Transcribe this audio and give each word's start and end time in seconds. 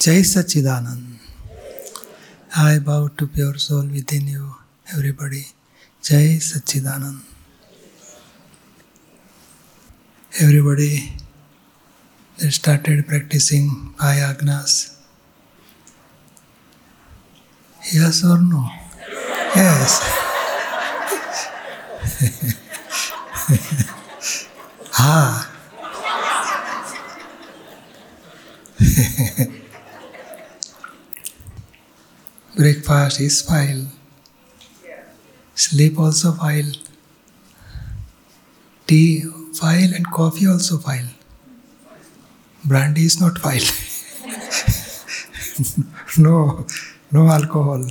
Jai 0.00 0.22
Sachidanand. 0.22 1.18
I 2.56 2.78
bow 2.78 3.08
to 3.18 3.26
pure 3.26 3.58
soul 3.58 3.86
within 3.86 4.28
you, 4.28 4.54
everybody. 4.96 5.44
Jai 6.02 6.38
Sachidanand. 6.40 7.20
Everybody 10.40 11.12
that 12.38 12.50
started 12.50 13.06
practicing 13.06 13.92
five. 13.98 14.38
Yes 17.92 18.24
or 18.24 18.38
no? 18.40 18.70
Yes. 19.54 20.00
ah. 24.98 25.46
Breakfast 32.56 33.20
is 33.20 33.42
file. 33.42 33.86
Sleep 35.54 35.98
also 35.98 36.32
file. 36.32 36.72
Tea 38.88 39.22
file 39.54 39.94
and 39.94 40.04
coffee 40.10 40.48
also 40.48 40.78
file. 40.78 41.06
Brandy 42.64 43.02
is 43.02 43.20
not 43.20 43.38
file. 43.38 43.62
no, 46.18 46.66
no 47.12 47.28
alcohol. 47.28 47.86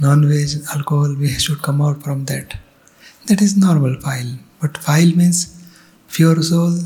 Non-veg 0.00 0.48
alcohol, 0.74 1.14
we 1.14 1.28
should 1.28 1.62
come 1.62 1.80
out 1.80 2.02
from 2.02 2.24
that. 2.24 2.56
That 3.26 3.40
is 3.40 3.56
normal 3.56 4.00
file. 4.00 4.32
But 4.60 4.78
file 4.78 5.14
means 5.14 5.64
pure 6.12 6.42
soul. 6.42 6.80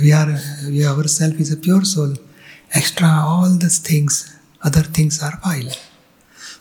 We 0.00 0.12
are, 0.12 0.38
we 0.66 0.84
ourselves 0.84 1.38
is 1.40 1.52
a 1.52 1.56
pure 1.56 1.84
soul. 1.84 2.14
Extra 2.72 3.06
all 3.06 3.50
these 3.50 3.78
things, 3.78 4.36
other 4.62 4.82
things 4.82 5.22
are 5.22 5.36
file. 5.36 5.70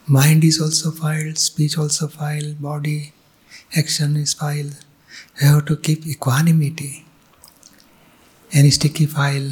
Mind 0.06 0.44
is 0.44 0.62
also 0.62 0.92
file, 0.92 1.34
speech 1.34 1.78
also 1.78 2.08
file, 2.08 2.54
body, 2.59 3.14
action 3.76 4.17
is 4.17 4.34
file. 4.34 4.70
We 5.42 5.48
have 5.48 5.66
to 5.66 5.78
keep 5.78 6.06
equanimity. 6.06 7.06
Any 8.52 8.70
sticky 8.70 9.08
file, 9.08 9.52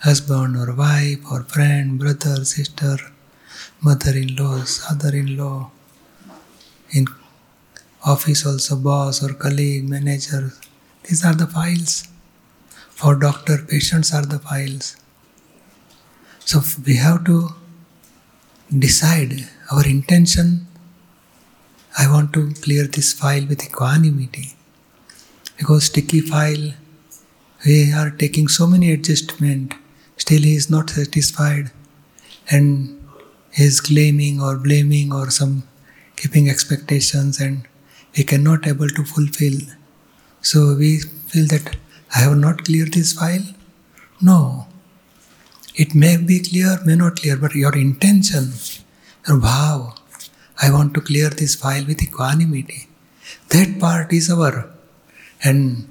husband 0.00 0.56
or 0.56 0.74
wife 0.74 1.20
or 1.32 1.44
friend, 1.44 1.98
brother, 1.98 2.44
sister, 2.44 2.98
mother-in-law, 3.80 4.64
father-in-law, 4.64 5.70
in 6.90 7.06
office 8.04 8.44
also 8.44 8.76
boss 8.76 9.22
or 9.22 9.32
colleague, 9.32 9.88
manager. 9.88 10.52
These 11.04 11.24
are 11.24 11.34
the 11.34 11.46
files. 11.46 12.06
For 12.98 13.14
doctor, 13.14 13.58
patients 13.58 14.12
are 14.12 14.26
the 14.26 14.40
files. 14.40 14.96
So 16.40 16.62
we 16.84 16.96
have 16.96 17.24
to 17.26 17.50
decide 18.76 19.48
our 19.70 19.86
intention. 19.86 20.66
I 21.96 22.10
want 22.10 22.32
to 22.32 22.52
clear 22.54 22.88
this 22.88 23.12
file 23.12 23.46
with 23.46 23.62
equanimity. 23.64 24.56
Because 25.56 25.84
sticky 25.84 26.22
file, 26.22 26.72
we 27.64 27.92
are 27.92 28.10
taking 28.10 28.48
so 28.48 28.66
many 28.66 28.90
adjustment, 28.90 29.74
still 30.16 30.42
he 30.42 30.56
is 30.56 30.68
not 30.68 30.90
satisfied 30.90 31.70
and 32.50 33.00
he 33.52 33.62
is 33.62 33.80
claiming 33.80 34.40
or 34.40 34.56
blaming 34.56 35.12
or 35.12 35.30
some 35.30 35.62
keeping 36.16 36.50
expectations 36.50 37.38
and 37.38 37.68
we 38.16 38.24
cannot 38.24 38.66
able 38.66 38.88
to 38.88 39.04
fulfill. 39.04 39.60
So 40.42 40.74
we 40.74 40.98
feel 40.98 41.46
that 41.46 41.76
I 42.14 42.20
have 42.20 42.36
not 42.36 42.64
cleared 42.64 42.94
this 42.94 43.12
file. 43.12 43.44
No. 44.20 44.66
It 45.74 45.94
may 45.94 46.16
be 46.16 46.40
clear, 46.40 46.78
may 46.84 46.96
not 46.96 47.20
clear, 47.20 47.36
but 47.36 47.54
your 47.54 47.76
intention, 47.76 48.52
your 49.26 49.38
bhav, 49.38 49.96
I 50.60 50.70
want 50.72 50.94
to 50.94 51.00
clear 51.00 51.30
this 51.30 51.54
file 51.54 51.84
with 51.86 52.02
equanimity. 52.02 52.88
That 53.50 53.78
part 53.78 54.12
is 54.12 54.30
our. 54.30 54.70
And 55.44 55.88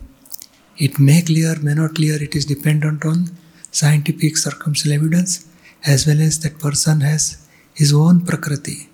it 0.77 0.99
may 0.99 1.21
clear, 1.21 1.55
may 1.61 1.73
not 1.73 1.95
clear, 1.95 2.21
it 2.21 2.35
is 2.35 2.45
dependent 2.45 3.05
on 3.05 3.31
scientific 3.71 4.37
circumstantial 4.37 4.93
evidence 4.93 5.47
as 5.85 6.05
well 6.05 6.19
as 6.19 6.39
that 6.39 6.59
person 6.59 7.01
has 7.01 7.47
his 7.73 7.93
own 7.93 8.25
prakriti, 8.25 8.89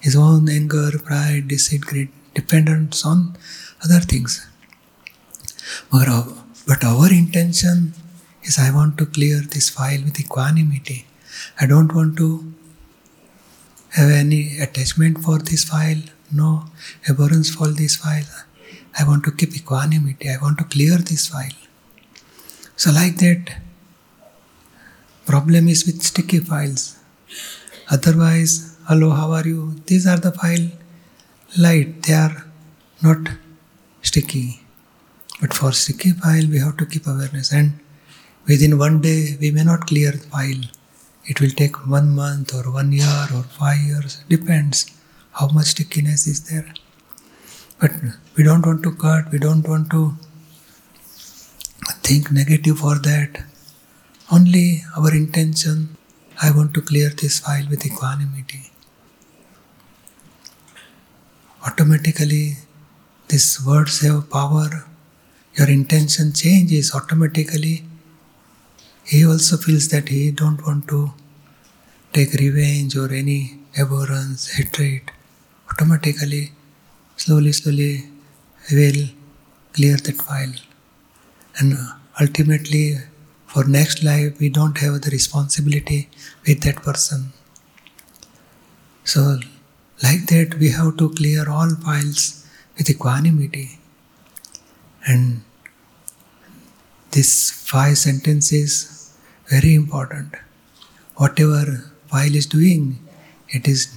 his 0.00 0.16
own 0.16 0.48
anger, 0.48 0.90
pride, 0.98 1.48
deceit, 1.48 1.82
greed, 1.82 2.08
dependence 2.34 3.04
on 3.04 3.36
other 3.84 4.00
things. 4.00 4.46
But 6.66 6.82
our 6.82 7.08
intention 7.12 7.94
is 8.42 8.58
I 8.58 8.72
want 8.72 8.98
to 8.98 9.06
clear 9.06 9.40
this 9.40 9.68
file 9.70 10.02
with 10.02 10.18
equanimity. 10.18 11.06
I 11.60 11.66
don't 11.66 11.94
want 11.94 12.16
to 12.18 12.52
have 13.90 14.10
any 14.10 14.58
attachment 14.58 15.22
for 15.22 15.38
this 15.38 15.62
file, 15.64 16.02
no 16.32 16.64
abhorrence 17.08 17.54
for 17.54 17.68
this 17.68 17.94
file. 17.94 18.26
I 18.98 19.06
want 19.06 19.22
to 19.24 19.30
keep 19.30 19.54
equanimity. 19.54 20.28
I 20.28 20.38
want 20.42 20.58
to 20.58 20.64
clear 20.64 20.98
this 20.98 21.28
file. 21.28 21.58
So, 22.74 22.90
like 22.90 23.16
that, 23.18 23.56
problem 25.24 25.68
is 25.68 25.86
with 25.86 26.02
sticky 26.02 26.40
files. 26.40 26.98
Otherwise, 27.90 28.76
hello, 28.88 29.10
how 29.10 29.30
are 29.32 29.46
you? 29.46 29.76
These 29.86 30.06
are 30.06 30.18
the 30.18 30.32
file 30.32 30.68
light. 31.56 32.02
They 32.02 32.14
are 32.14 32.44
not 33.02 33.28
sticky. 34.02 34.65
But 35.40 35.52
for 35.52 35.72
sticky 35.72 36.12
file, 36.12 36.46
we 36.48 36.58
have 36.58 36.76
to 36.78 36.86
keep 36.86 37.06
awareness. 37.06 37.52
And 37.52 37.78
within 38.46 38.78
one 38.78 39.00
day, 39.00 39.36
we 39.40 39.50
may 39.50 39.64
not 39.64 39.86
clear 39.86 40.12
the 40.12 40.18
file. 40.18 40.62
It 41.26 41.40
will 41.40 41.50
take 41.50 41.86
one 41.86 42.14
month 42.14 42.54
or 42.54 42.70
one 42.72 42.92
year 42.92 43.26
or 43.34 43.42
five 43.42 43.80
years. 43.80 44.22
Depends 44.28 44.86
how 45.32 45.48
much 45.48 45.66
stickiness 45.66 46.26
is 46.26 46.48
there. 46.48 46.72
But 47.80 47.92
we 48.36 48.44
don't 48.44 48.64
want 48.64 48.82
to 48.84 48.94
cut, 48.94 49.30
we 49.30 49.38
don't 49.38 49.68
want 49.68 49.90
to 49.90 50.16
think 52.02 52.30
negative 52.30 52.78
for 52.78 52.94
that. 52.94 53.42
Only 54.32 54.82
our 54.96 55.14
intention, 55.14 55.96
I 56.42 56.50
want 56.50 56.72
to 56.74 56.80
clear 56.80 57.10
this 57.10 57.40
file 57.40 57.66
with 57.68 57.84
equanimity. 57.84 58.70
Automatically, 61.66 62.56
these 63.28 63.64
words 63.64 64.00
have 64.00 64.30
power. 64.30 64.86
Your 65.58 65.68
intention 65.68 66.32
changes 66.32 66.94
automatically. 66.94 67.84
He 69.04 69.24
also 69.24 69.56
feels 69.56 69.88
that 69.88 70.08
he 70.10 70.30
don't 70.30 70.64
want 70.66 70.86
to 70.88 71.14
take 72.12 72.32
revenge 72.34 72.96
or 72.96 73.12
any 73.12 73.58
abhorrence, 73.78 74.48
hatred. 74.56 75.10
Automatically, 75.70 76.52
slowly, 77.16 77.52
slowly, 77.52 78.08
will 78.70 79.08
clear 79.72 79.96
that 79.96 80.16
file. 80.16 80.54
And 81.58 81.74
uh, 81.74 81.92
ultimately, 82.20 82.98
for 83.46 83.64
next 83.64 84.02
life, 84.04 84.38
we 84.38 84.48
don't 84.48 84.78
have 84.78 85.00
the 85.02 85.10
responsibility 85.10 86.08
with 86.46 86.62
that 86.62 86.82
person. 86.82 87.32
So, 89.04 89.38
like 90.02 90.26
that, 90.26 90.56
we 90.58 90.70
have 90.70 90.96
to 90.98 91.08
clear 91.10 91.48
all 91.48 91.70
files 91.76 92.44
with 92.76 92.90
equanimity. 92.90 93.78
And 95.06 95.42
these 97.12 97.50
five 97.50 97.98
sentences 97.98 99.14
very 99.48 99.74
important. 99.74 100.34
Whatever 101.16 101.90
file 102.08 102.34
is 102.34 102.46
doing, 102.46 102.98
it 103.48 103.66
is 103.68 103.96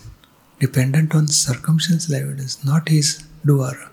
dependent 0.60 1.16
on 1.16 1.28
circumstantial 1.28 2.16
evidence, 2.16 2.64
not 2.64 2.90
his 2.90 3.24
doer. 3.46 3.90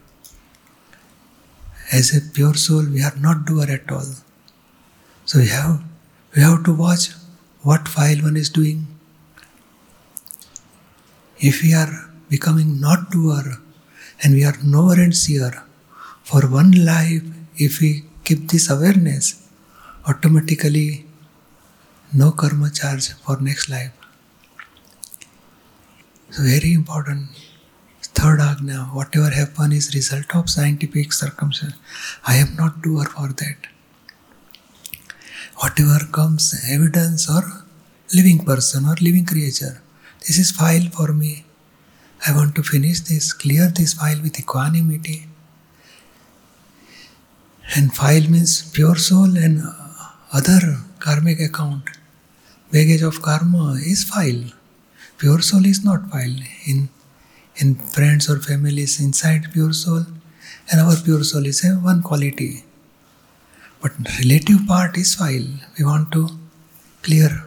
As 1.93 2.14
a 2.17 2.20
pure 2.20 2.55
soul, 2.55 2.85
we 2.85 3.02
are 3.02 3.17
not 3.19 3.46
doer 3.46 3.67
at 3.70 3.90
all. 3.90 4.06
So 5.25 5.38
we 5.38 5.49
have 5.49 5.82
we 6.35 6.43
have 6.43 6.64
to 6.64 6.73
watch 6.73 7.11
what 7.62 7.88
file 7.88 8.19
one 8.19 8.37
is 8.37 8.50
doing. 8.50 8.87
If 11.38 11.62
we 11.62 11.75
are 11.75 12.11
becoming 12.29 12.81
not 12.81 13.11
doer 13.11 13.58
and 14.23 14.35
we 14.35 14.44
are 14.44 14.56
knower 14.62 14.94
and 14.94 15.17
seer, 15.17 15.62
for 16.23 16.43
one 16.49 16.73
life, 16.73 17.23
if 17.56 17.81
we 17.81 18.06
keep 18.26 18.49
this 18.52 18.69
awareness, 18.75 19.26
automatically 20.08 21.06
no 22.12 22.32
karma 22.32 22.70
charge 22.70 23.06
for 23.25 23.37
next 23.40 23.69
life. 23.69 23.93
So 26.31 26.43
very 26.43 26.73
important. 26.73 27.28
Third 28.19 28.40
agna, 28.40 28.78
whatever 28.99 29.31
happen 29.31 29.73
is 29.73 29.94
result 29.94 30.34
of 30.34 30.50
scientific 30.50 31.12
circumstance. 31.12 31.75
I 32.26 32.37
am 32.37 32.56
not 32.56 32.82
doer 32.82 33.05
for 33.05 33.28
that. 33.28 33.58
Whatever 35.62 36.00
comes, 36.11 36.44
evidence 36.69 37.31
or 37.31 37.43
living 38.12 38.44
person 38.44 38.87
or 38.87 38.96
living 39.00 39.25
creature, 39.25 39.81
this 40.20 40.38
is 40.38 40.50
file 40.50 40.88
for 40.99 41.12
me. 41.12 41.44
I 42.26 42.34
want 42.34 42.56
to 42.56 42.62
finish 42.64 43.00
this, 43.00 43.32
clear 43.32 43.69
this 43.69 43.94
file 43.94 44.20
with 44.20 44.40
equanimity. 44.40 45.28
And 47.74 47.94
file 47.94 48.28
means 48.30 48.70
pure 48.70 48.96
soul 48.96 49.36
and 49.36 49.62
uh, 49.62 49.72
other 50.32 50.78
karmic 50.98 51.40
account. 51.40 51.84
Baggage 52.72 53.02
of 53.02 53.22
karma 53.22 53.74
is 53.74 54.04
file. 54.04 54.44
Pure 55.18 55.42
soul 55.42 55.66
is 55.66 55.84
not 55.84 56.10
file. 56.10 56.36
In 56.66 56.88
in 57.56 57.74
friends 57.96 58.28
or 58.30 58.38
families 58.40 59.00
inside 59.00 59.52
pure 59.52 59.72
soul, 59.72 60.04
and 60.70 60.80
our 60.80 60.96
pure 60.96 61.24
soul 61.24 61.46
is 61.46 61.64
a 61.64 61.74
one 61.74 62.02
quality. 62.02 62.64
But 63.80 63.92
relative 64.20 64.66
part 64.66 64.96
is 64.98 65.14
file. 65.14 65.48
We 65.78 65.84
want 65.84 66.12
to 66.12 66.28
clear 67.02 67.44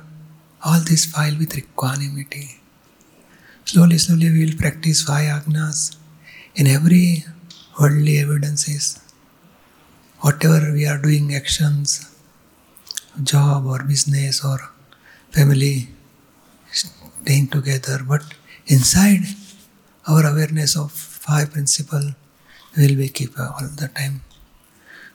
all 0.64 0.80
this 0.80 1.06
file 1.06 1.38
with 1.38 1.58
equanimity. 1.58 2.60
Slowly, 3.66 3.98
slowly 3.98 4.32
we 4.32 4.46
will 4.46 4.58
practice 4.58 5.04
five 5.04 5.28
agnas 5.44 5.96
in 6.56 6.68
every 6.68 7.24
worldly 7.80 8.18
evidences. 8.20 9.00
Whatever 10.22 10.74
we 10.74 10.86
are 10.86 10.98
doing 10.98 11.34
actions, 11.34 12.14
job 13.24 13.66
or 13.66 13.84
business 13.84 14.44
or 14.44 14.60
family, 15.32 15.88
staying 16.72 17.48
together, 17.48 18.00
but 18.08 18.24
inside 18.68 19.22
our 20.08 20.26
awareness 20.26 20.78
of 20.78 20.92
five 20.92 21.52
principle 21.52 22.14
will 22.78 22.96
be 22.96 23.10
keep 23.10 23.40
all 23.40 23.68
the 23.82 23.88
time. 23.88 24.22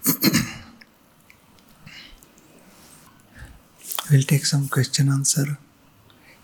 we'll 4.11 4.23
take 4.23 4.47
some 4.47 4.69
question 4.69 5.09
answer. 5.09 5.59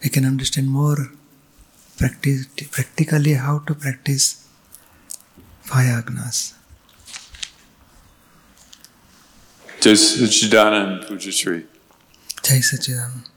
We 0.02 0.10
can 0.10 0.24
understand 0.24 0.68
more 0.68 1.10
practice, 1.98 2.46
practically 2.70 3.34
how 3.34 3.58
to 3.60 3.74
practice 3.74 4.48
five 5.62 6.04
agnas. 6.04 6.54
Jai 9.80 9.92
Sachidanand 9.92 11.08
Pujyashri. 11.08 11.66
Jai 12.42 12.56
Sachidanand. 12.56 13.28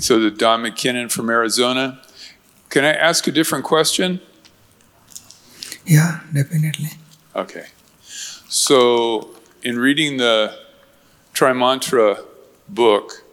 So 0.00 0.18
the 0.18 0.30
Don 0.30 0.62
McKinnon 0.62 1.12
from 1.12 1.28
Arizona. 1.28 2.00
Can 2.70 2.84
I 2.84 2.92
ask 2.92 3.26
a 3.26 3.32
different 3.32 3.64
question? 3.64 4.20
Yeah, 5.84 6.20
definitely. 6.32 6.90
Okay. 7.34 7.66
So 8.48 9.30
in 9.62 9.78
reading 9.78 10.16
the 10.16 10.58
Trimantra 11.34 12.24
book, 12.68 13.24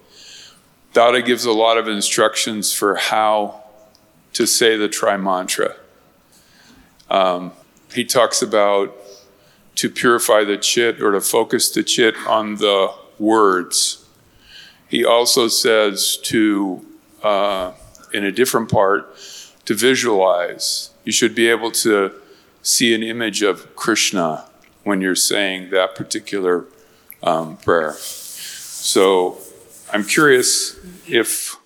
Dada 0.92 1.22
gives 1.22 1.46
a 1.46 1.54
lot 1.54 1.78
of 1.78 1.88
instructions 1.88 2.74
for 2.74 2.96
how 2.96 3.64
to 4.34 4.46
say 4.46 4.76
the 4.76 4.90
Trimantra. 4.90 5.76
Um, 7.10 7.54
he 7.94 8.04
talks 8.04 8.42
about 8.42 8.96
to 9.76 9.90
purify 9.90 10.44
the 10.44 10.58
chit 10.58 11.02
or 11.02 11.12
to 11.12 11.22
focus 11.22 11.70
the 11.72 11.84
chit 11.84 12.16
on 12.28 12.56
the 12.56 12.94
words. 13.20 14.06
He 14.90 15.04
also 15.04 15.48
says 15.48 16.18
to, 16.24 16.86
uh, 17.24 17.74
in 18.14 18.24
a 18.24 18.32
different 18.32 18.72
part, 18.72 19.16
to 19.66 19.74
visualize. 19.74 20.92
You 21.04 21.12
should 21.12 21.34
be 21.34 21.48
able 21.50 21.72
to 21.72 22.12
see 22.62 22.94
an 22.94 23.04
image 23.04 23.42
of 23.42 23.76
Krishna 23.76 24.46
when 24.84 25.02
you're 25.02 25.16
saying 25.16 25.72
that 25.72 25.96
particular 25.96 26.66
um, 27.22 27.58
prayer. 27.58 27.94
So 27.94 29.38
I'm 29.92 30.04
curious 30.04 30.78
if 31.08 31.58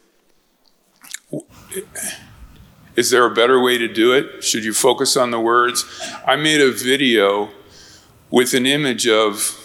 is 2.96 3.12
there 3.12 3.26
a 3.26 3.34
better 3.34 3.62
way 3.62 3.78
to 3.78 3.88
do 3.88 4.14
it? 4.14 4.44
Should 4.44 4.64
you 4.64 4.74
focus 4.74 5.16
on 5.16 5.32
the 5.32 5.40
words? 5.40 5.86
I 6.26 6.36
made 6.36 6.62
a 6.62 6.72
video 6.72 7.50
with 8.30 8.54
an 8.54 8.66
image 8.66 9.08
of 9.08 9.64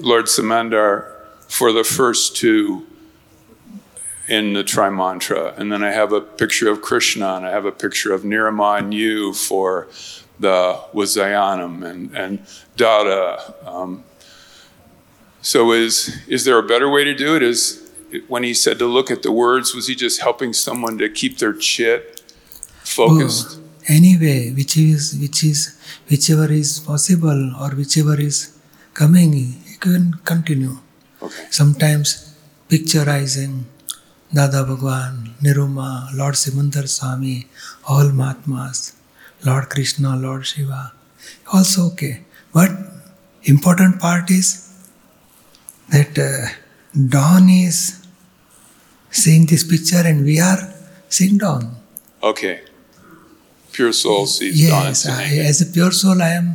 Lord 0.00 0.26
Simandar 0.26 1.12
for 1.48 1.72
the 1.72 1.84
first 1.84 2.36
two 2.36 2.86
in 4.28 4.52
the 4.52 4.62
Tri 4.62 4.90
Mantra. 4.90 5.54
And 5.56 5.72
then 5.72 5.82
I 5.82 5.90
have 5.90 6.12
a 6.12 6.20
picture 6.20 6.68
of 6.70 6.82
Krishna 6.82 7.34
and 7.34 7.46
I 7.46 7.50
have 7.50 7.64
a 7.64 7.72
picture 7.72 8.12
of 8.12 8.22
Niruma 8.22 8.78
and 8.78 8.92
you 8.92 9.32
for 9.32 9.88
the 10.38 10.80
Vazayanam 10.94 11.84
and, 11.84 12.14
and 12.16 12.46
Dada. 12.76 13.54
Um, 13.66 14.04
so 15.40 15.72
is, 15.72 16.18
is 16.28 16.44
there 16.44 16.58
a 16.58 16.62
better 16.62 16.90
way 16.90 17.04
to 17.04 17.14
do 17.14 17.36
it? 17.36 17.42
Is 17.42 17.90
when 18.28 18.42
he 18.42 18.54
said 18.54 18.78
to 18.78 18.86
look 18.86 19.10
at 19.10 19.22
the 19.22 19.32
words, 19.32 19.74
was 19.74 19.86
he 19.86 19.94
just 19.94 20.20
helping 20.20 20.52
someone 20.52 20.98
to 20.98 21.08
keep 21.08 21.38
their 21.38 21.52
chit 21.52 22.22
focused? 22.82 23.58
Oh, 23.58 23.62
anyway, 23.86 24.50
which 24.50 24.76
is 24.76 25.16
which 25.20 25.44
is 25.44 25.77
whichever 26.10 26.50
is 26.52 26.80
possible 26.80 27.54
or 27.60 27.70
whichever 27.70 28.20
is 28.20 28.58
coming, 28.94 29.32
you 29.34 29.78
can 29.78 30.14
continue. 30.24 30.76
Okay. 31.22 31.44
Sometimes 31.50 32.34
picturizing 32.68 33.64
Dada 34.32 34.64
Bhagwan, 34.64 35.34
Niruma, 35.42 36.14
Lord 36.14 36.34
Simandar 36.34 36.86
Swami, 36.88 37.46
all 37.88 38.10
Mahatmas, 38.10 38.94
Lord 39.44 39.70
Krishna, 39.70 40.16
Lord 40.16 40.46
Shiva, 40.46 40.92
also 41.52 41.86
okay. 41.92 42.24
But 42.52 42.70
important 43.44 44.00
part 44.00 44.30
is 44.30 44.68
that 45.90 46.18
uh, 46.18 46.48
Don 47.08 47.48
is 47.48 48.06
seeing 49.10 49.46
this 49.46 49.64
picture 49.64 50.06
and 50.06 50.24
we 50.24 50.40
are 50.40 50.72
seeing 51.08 51.38
Don. 51.38 51.76
Okay. 52.22 52.60
Pure 53.78 53.92
soul 53.92 54.26
sees 54.26 54.60
Yes. 54.60 55.06
I, 55.06 55.38
as 55.50 55.60
a 55.60 55.66
pure 55.66 55.92
soul, 55.92 56.20
I 56.20 56.30
am 56.30 56.46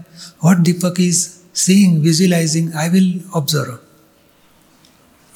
what 0.41 0.57
Deepak 0.61 0.99
is 0.99 1.19
seeing, 1.53 2.01
visualizing, 2.03 2.75
I 2.75 2.89
will 2.89 3.11
observe. 3.33 3.79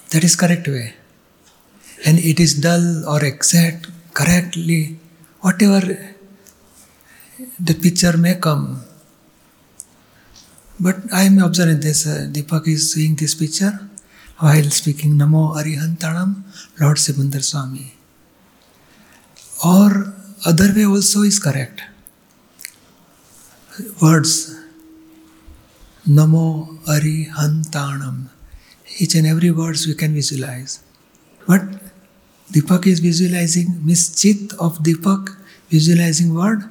That 0.10 0.26
is 0.26 0.36
correct 0.36 0.68
way. 0.68 0.96
And 2.06 2.20
it 2.20 2.42
is 2.42 2.56
dull 2.56 3.08
or 3.08 3.24
exact, 3.24 3.88
correctly, 4.14 4.98
whatever 5.40 5.82
the 7.58 7.74
picture 7.74 8.18
may 8.18 8.36
come. 8.36 8.84
But 10.82 10.98
I 11.14 11.24
am 11.24 11.40
observing 11.40 11.80
this. 11.80 12.06
Uh, 12.06 12.28
Deepak 12.30 12.68
is 12.68 12.92
seeing 12.92 13.16
this 13.16 13.34
picture 13.34 13.80
while 14.40 14.70
speaking 14.82 15.14
Namo 15.14 15.56
Arihantanam, 15.56 16.44
Lord 16.82 16.98
Simandar 16.98 17.42
Swami. 17.42 17.94
Or 19.66 20.14
other 20.46 20.74
way 20.76 20.86
also 20.86 21.22
is 21.22 21.40
correct. 21.40 21.82
Words 24.02 24.58
Namo 26.08 26.80
Arihantanam. 26.86 28.30
Each 29.00 29.16
and 29.16 29.28
every 29.28 29.52
words 29.52 29.86
we 29.86 29.94
can 29.94 30.14
visualize. 30.14 30.82
But 31.48 31.62
Deepak 32.52 32.88
is 32.88 33.00
visualizing 33.00 33.68
mischit 33.86 34.54
of 34.54 34.80
Deepak, 34.80 35.36
visualizing 35.70 36.34
word, 36.34 36.64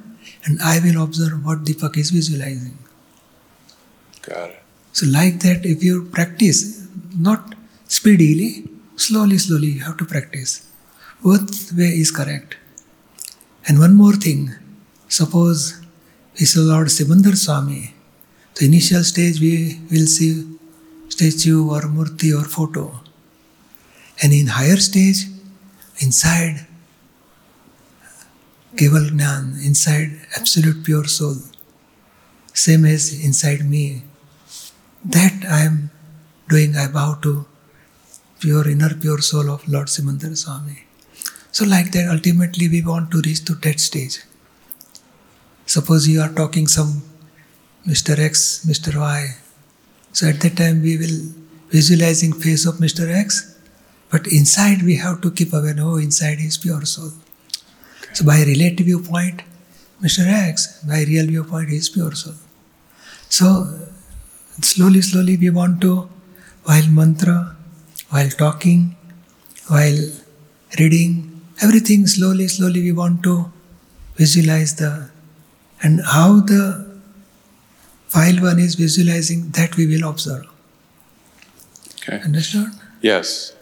and 0.43 0.59
I 0.61 0.79
will 0.79 1.03
observe 1.03 1.45
what 1.45 1.63
Deepak 1.63 1.97
is 1.97 2.09
visualizing. 2.09 2.77
Got 4.23 4.49
it. 4.49 4.63
So, 4.91 5.05
like 5.05 5.39
that, 5.41 5.65
if 5.65 5.83
you 5.83 6.05
practice, 6.05 6.87
not 7.15 7.53
speedily, 7.87 8.67
slowly, 8.95 9.37
slowly, 9.37 9.67
you 9.67 9.83
have 9.83 9.97
to 9.97 10.05
practice. 10.05 10.67
Both 11.23 11.73
way 11.73 11.89
is 11.89 12.09
correct. 12.09 12.57
And 13.67 13.79
one 13.79 13.95
more 13.95 14.13
thing, 14.13 14.55
suppose 15.09 15.81
we 16.39 16.45
see 16.45 16.61
Lord 16.61 16.87
Simandar 16.87 17.35
Swami. 17.35 17.93
The 18.55 18.65
initial 18.65 19.03
stage 19.03 19.41
we 19.41 19.81
will 19.91 20.07
see 20.07 20.47
statue 21.09 21.69
or 21.69 21.81
murti 21.81 22.31
or 22.33 22.45
photo. 22.45 23.01
And 24.23 24.31
in 24.31 24.47
higher 24.47 24.77
stage, 24.77 25.25
inside 25.99 26.65
Keval 28.77 29.09
Gnan, 29.09 29.59
inside 29.61 30.11
absolute 30.37 30.85
pure 30.85 31.05
soul, 31.05 31.35
same 32.53 32.85
as 32.85 33.13
inside 33.21 33.69
me, 33.69 34.03
that 35.03 35.43
I 35.49 35.61
am 35.65 35.91
doing, 36.47 36.75
I 36.77 36.87
bow 36.87 37.15
to 37.23 37.45
pure 38.39 38.69
inner 38.69 38.93
pure 38.95 39.21
soul 39.21 39.51
of 39.51 39.67
Lord 39.67 39.87
Simandar 39.87 40.37
Swami. 40.37 40.86
So, 41.51 41.65
like 41.65 41.91
that, 41.91 42.09
ultimately 42.09 42.69
we 42.69 42.81
want 42.81 43.11
to 43.11 43.21
reach 43.21 43.45
to 43.45 43.55
that 43.55 43.79
stage. 43.79 44.21
Suppose 45.65 46.07
you 46.07 46.21
are 46.21 46.33
talking 46.33 46.67
some 46.67 47.03
Mr. 47.87 48.19
X, 48.19 48.65
Mr. 48.65 48.99
Y. 48.99 49.35
So 50.11 50.27
at 50.27 50.39
that 50.41 50.57
time 50.57 50.81
we 50.81 50.97
will 50.97 51.31
visualizing 51.69 52.33
face 52.33 52.65
of 52.65 52.75
Mr. 52.75 53.09
X, 53.13 53.55
but 54.09 54.27
inside 54.27 54.81
we 54.81 54.95
have 54.95 55.21
to 55.21 55.31
keep 55.31 55.53
aware, 55.53 55.75
oh, 55.79 55.97
inside 55.97 56.39
is 56.39 56.57
pure 56.57 56.85
soul. 56.85 57.11
So 58.13 58.25
by 58.25 58.39
relative 58.43 58.87
viewpoint, 58.87 59.43
Mr. 60.01 60.25
X, 60.25 60.83
by 60.83 61.03
real 61.03 61.27
viewpoint, 61.27 61.69
he 61.69 61.77
is 61.77 61.89
pure 61.89 62.13
soul. 62.13 62.33
So 63.29 63.79
slowly, 64.61 65.01
slowly 65.01 65.37
we 65.37 65.49
want 65.49 65.81
to, 65.81 66.09
while 66.63 66.87
mantra, 66.87 67.55
while 68.09 68.29
talking, 68.29 68.95
while 69.67 69.97
reading, 70.79 71.36
everything 71.61 72.07
slowly, 72.07 72.47
slowly 72.47 72.81
we 72.81 72.91
want 72.91 73.23
to 73.23 73.51
visualize 74.15 74.75
the 74.75 75.09
and 75.81 76.01
how 76.05 76.39
the 76.39 76.87
File 78.07 78.41
one 78.41 78.57
is 78.57 78.75
visualizing 78.75 79.49
that 79.49 79.75
we 79.75 79.85
will 79.85 80.09
observe. 80.09 80.45
Okay. 81.97 82.21
Understood? 82.23 82.69
Yes. 83.01 83.53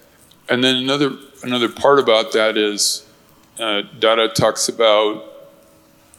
And 0.48 0.62
then 0.62 0.76
another 0.76 1.16
another 1.42 1.68
part 1.68 1.98
about 1.98 2.32
that 2.32 2.56
is 2.56 3.04
uh, 3.58 3.82
Dada 3.98 4.28
talks 4.28 4.68
about 4.68 5.24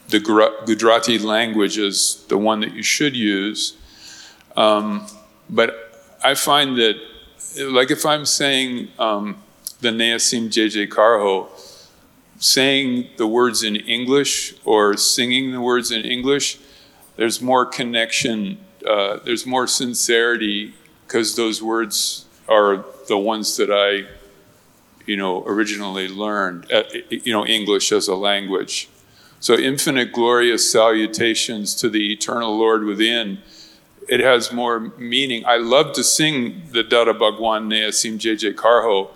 the 0.09 0.19
Gujarati 0.65 1.19
language 1.19 1.77
is 1.77 2.25
the 2.27 2.37
one 2.37 2.59
that 2.61 2.73
you 2.73 2.83
should 2.83 3.15
use. 3.15 3.77
Um, 4.55 5.05
but 5.49 6.17
I 6.23 6.33
find 6.33 6.77
that, 6.77 6.95
like 7.59 7.91
if 7.91 8.05
I'm 8.05 8.25
saying 8.25 8.89
um, 8.99 9.41
the 9.81 9.91
Na 9.91 10.15
Asim 10.15 10.49
Jai 10.49 10.67
Jaikar 10.67 11.21
Ho, 11.21 11.49
saying 12.39 13.09
the 13.17 13.27
words 13.27 13.63
in 13.63 13.75
English 13.75 14.55
or 14.63 14.95
singing 14.95 15.51
the 15.51 15.61
words 15.61 15.91
in 15.91 16.03
English, 16.03 16.59
there's 17.15 17.41
more 17.41 17.65
connection, 17.65 18.59
uh, 18.85 19.17
there's 19.23 19.45
more 19.45 19.67
sincerity 19.67 20.73
because 21.05 21.35
those 21.35 21.61
words 21.61 22.25
are 22.47 22.85
the 23.07 23.17
ones 23.17 23.57
that 23.57 23.71
I, 23.71 24.07
you 25.05 25.17
know, 25.17 25.43
originally 25.45 26.07
learned, 26.07 26.71
uh, 26.71 26.83
you 27.09 27.33
know, 27.33 27.45
English 27.45 27.91
as 27.91 28.07
a 28.07 28.15
language. 28.15 28.89
So, 29.39 29.53
infinite 29.55 30.11
glorious 30.11 30.71
salutations 30.71 31.75
to 31.75 31.89
the 31.89 32.11
eternal 32.11 32.57
Lord 32.57 32.83
within. 32.83 33.39
It 34.09 34.19
has 34.21 34.53
more 34.53 34.79
meaning. 34.97 35.45
I 35.45 35.57
love 35.57 35.93
to 35.93 36.03
sing 36.03 36.63
the 36.71 36.81
Dada 36.81 37.13
Bhagwan 37.13 37.67
Na 37.67 37.75
Asim 37.75 38.17
Jai 38.17 38.31
Jaikar 38.31 38.83
Ho, 38.83 39.11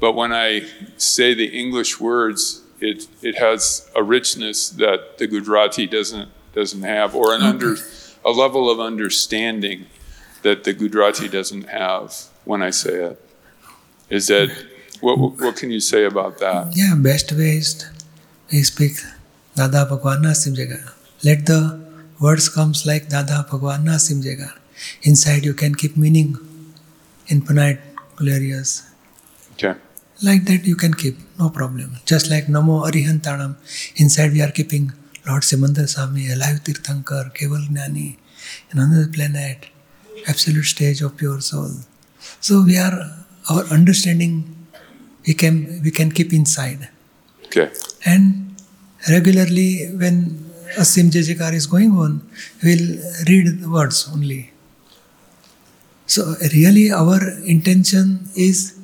but 0.00 0.12
when 0.12 0.32
I 0.32 0.66
say 0.96 1.34
the 1.34 1.46
English 1.46 2.00
words, 2.00 2.62
it, 2.80 3.08
it 3.22 3.38
has 3.38 3.90
a 3.96 4.02
richness 4.02 4.70
that 4.70 5.18
the 5.18 5.26
Gujarati 5.26 5.86
doesn't, 5.86 6.28
doesn't 6.54 6.82
have, 6.82 7.14
or 7.14 7.34
an 7.34 7.42
under, 7.42 7.76
a 8.24 8.30
level 8.30 8.70
of 8.70 8.78
understanding 8.78 9.86
that 10.42 10.64
the 10.64 10.72
Gujarati 10.72 11.28
doesn't 11.28 11.68
have 11.68 12.14
when 12.44 12.62
I 12.62 12.70
say 12.70 12.94
it. 12.94 13.20
Is 14.08 14.28
that, 14.28 14.50
what, 15.00 15.18
what 15.18 15.56
can 15.56 15.70
you 15.70 15.80
say 15.80 16.04
about 16.04 16.38
that? 16.38 16.76
Yeah, 16.76 16.94
best 16.96 17.32
way 17.32 17.56
is 17.58 17.90
we 18.52 18.62
speak 18.62 18.92
Dada 19.56 19.84
Bhagwan 19.84 20.22
Simjega. 20.22 20.92
Let 21.24 21.46
the 21.46 21.80
words 22.20 22.48
comes 22.48 22.86
like 22.86 23.08
Dada 23.08 23.44
Bhagwan 23.50 23.84
Simjega. 23.86 24.56
Inside 25.02 25.44
you 25.44 25.54
can 25.54 25.74
keep 25.74 25.96
meaning, 25.96 26.36
infinite, 27.28 27.80
glorious. 28.14 28.88
Okay. 29.54 29.74
Like 30.20 30.46
that 30.46 30.64
you 30.64 30.74
can 30.74 30.94
keep, 30.94 31.16
no 31.38 31.48
problem. 31.48 31.96
Just 32.04 32.28
like 32.28 32.46
Namo 32.46 32.90
Arihantanam, 32.90 33.56
inside 33.96 34.32
we 34.32 34.42
are 34.42 34.50
keeping 34.50 34.92
Lord 35.26 35.42
Simandar 35.42 35.88
Swami, 35.88 36.30
alive 36.30 36.64
Tirthankar, 36.64 37.32
Keval 37.36 37.68
Gnani, 37.68 38.16
in 38.70 38.78
another 38.78 39.08
planet, 39.08 39.66
absolute 40.26 40.64
stage 40.64 41.02
of 41.02 41.16
pure 41.16 41.40
soul. 41.40 41.70
So 42.40 42.64
we 42.64 42.78
are, 42.78 43.14
our 43.48 43.64
understanding 43.66 44.66
we 45.26 45.34
can, 45.34 45.80
we 45.84 45.90
can 45.90 46.10
keep 46.10 46.32
inside. 46.32 46.88
Okay. 47.46 47.70
And 48.04 48.56
regularly 49.08 49.86
when 49.94 50.50
a 50.76 50.84
Sim 50.84 51.10
Jajikar 51.10 51.52
is 51.52 51.66
going 51.66 51.92
on, 51.92 52.28
we'll 52.62 52.98
read 53.28 53.60
the 53.60 53.70
words 53.70 54.08
only. 54.12 54.52
So 56.06 56.34
really 56.52 56.90
our 56.90 57.20
intention 57.44 58.28
is 58.34 58.77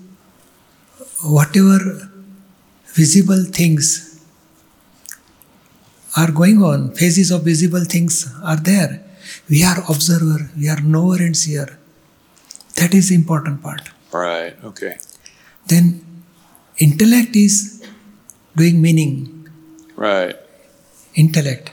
whatever 1.24 2.10
visible 2.94 3.44
things 3.44 4.20
are 6.16 6.30
going 6.30 6.62
on, 6.62 6.92
phases 6.94 7.30
of 7.30 7.42
visible 7.44 7.84
things 7.84 8.32
are 8.42 8.56
there. 8.56 9.02
We 9.48 9.64
are 9.64 9.82
observer, 9.88 10.50
we 10.56 10.68
are 10.68 10.80
knower 10.80 11.16
and 11.16 11.36
seer. 11.36 11.78
That 12.76 12.94
is 12.94 13.08
the 13.08 13.14
important 13.14 13.62
part. 13.62 13.90
Right. 14.12 14.54
Okay. 14.64 14.96
Then 15.66 16.04
intellect 16.78 17.34
is 17.34 17.84
doing 18.56 18.80
meaning, 18.80 19.48
Right. 19.96 20.36
intellect. 21.14 21.70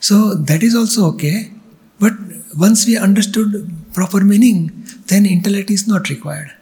So 0.00 0.34
that 0.34 0.62
is 0.62 0.74
also 0.74 1.06
okay. 1.12 1.50
But 1.98 2.12
once 2.56 2.86
we 2.86 2.96
understood 2.96 3.72
proper 3.92 4.20
meaning, 4.20 4.86
then 5.06 5.26
intellect 5.26 5.70
is 5.70 5.88
not 5.88 6.08
required. 6.08 6.52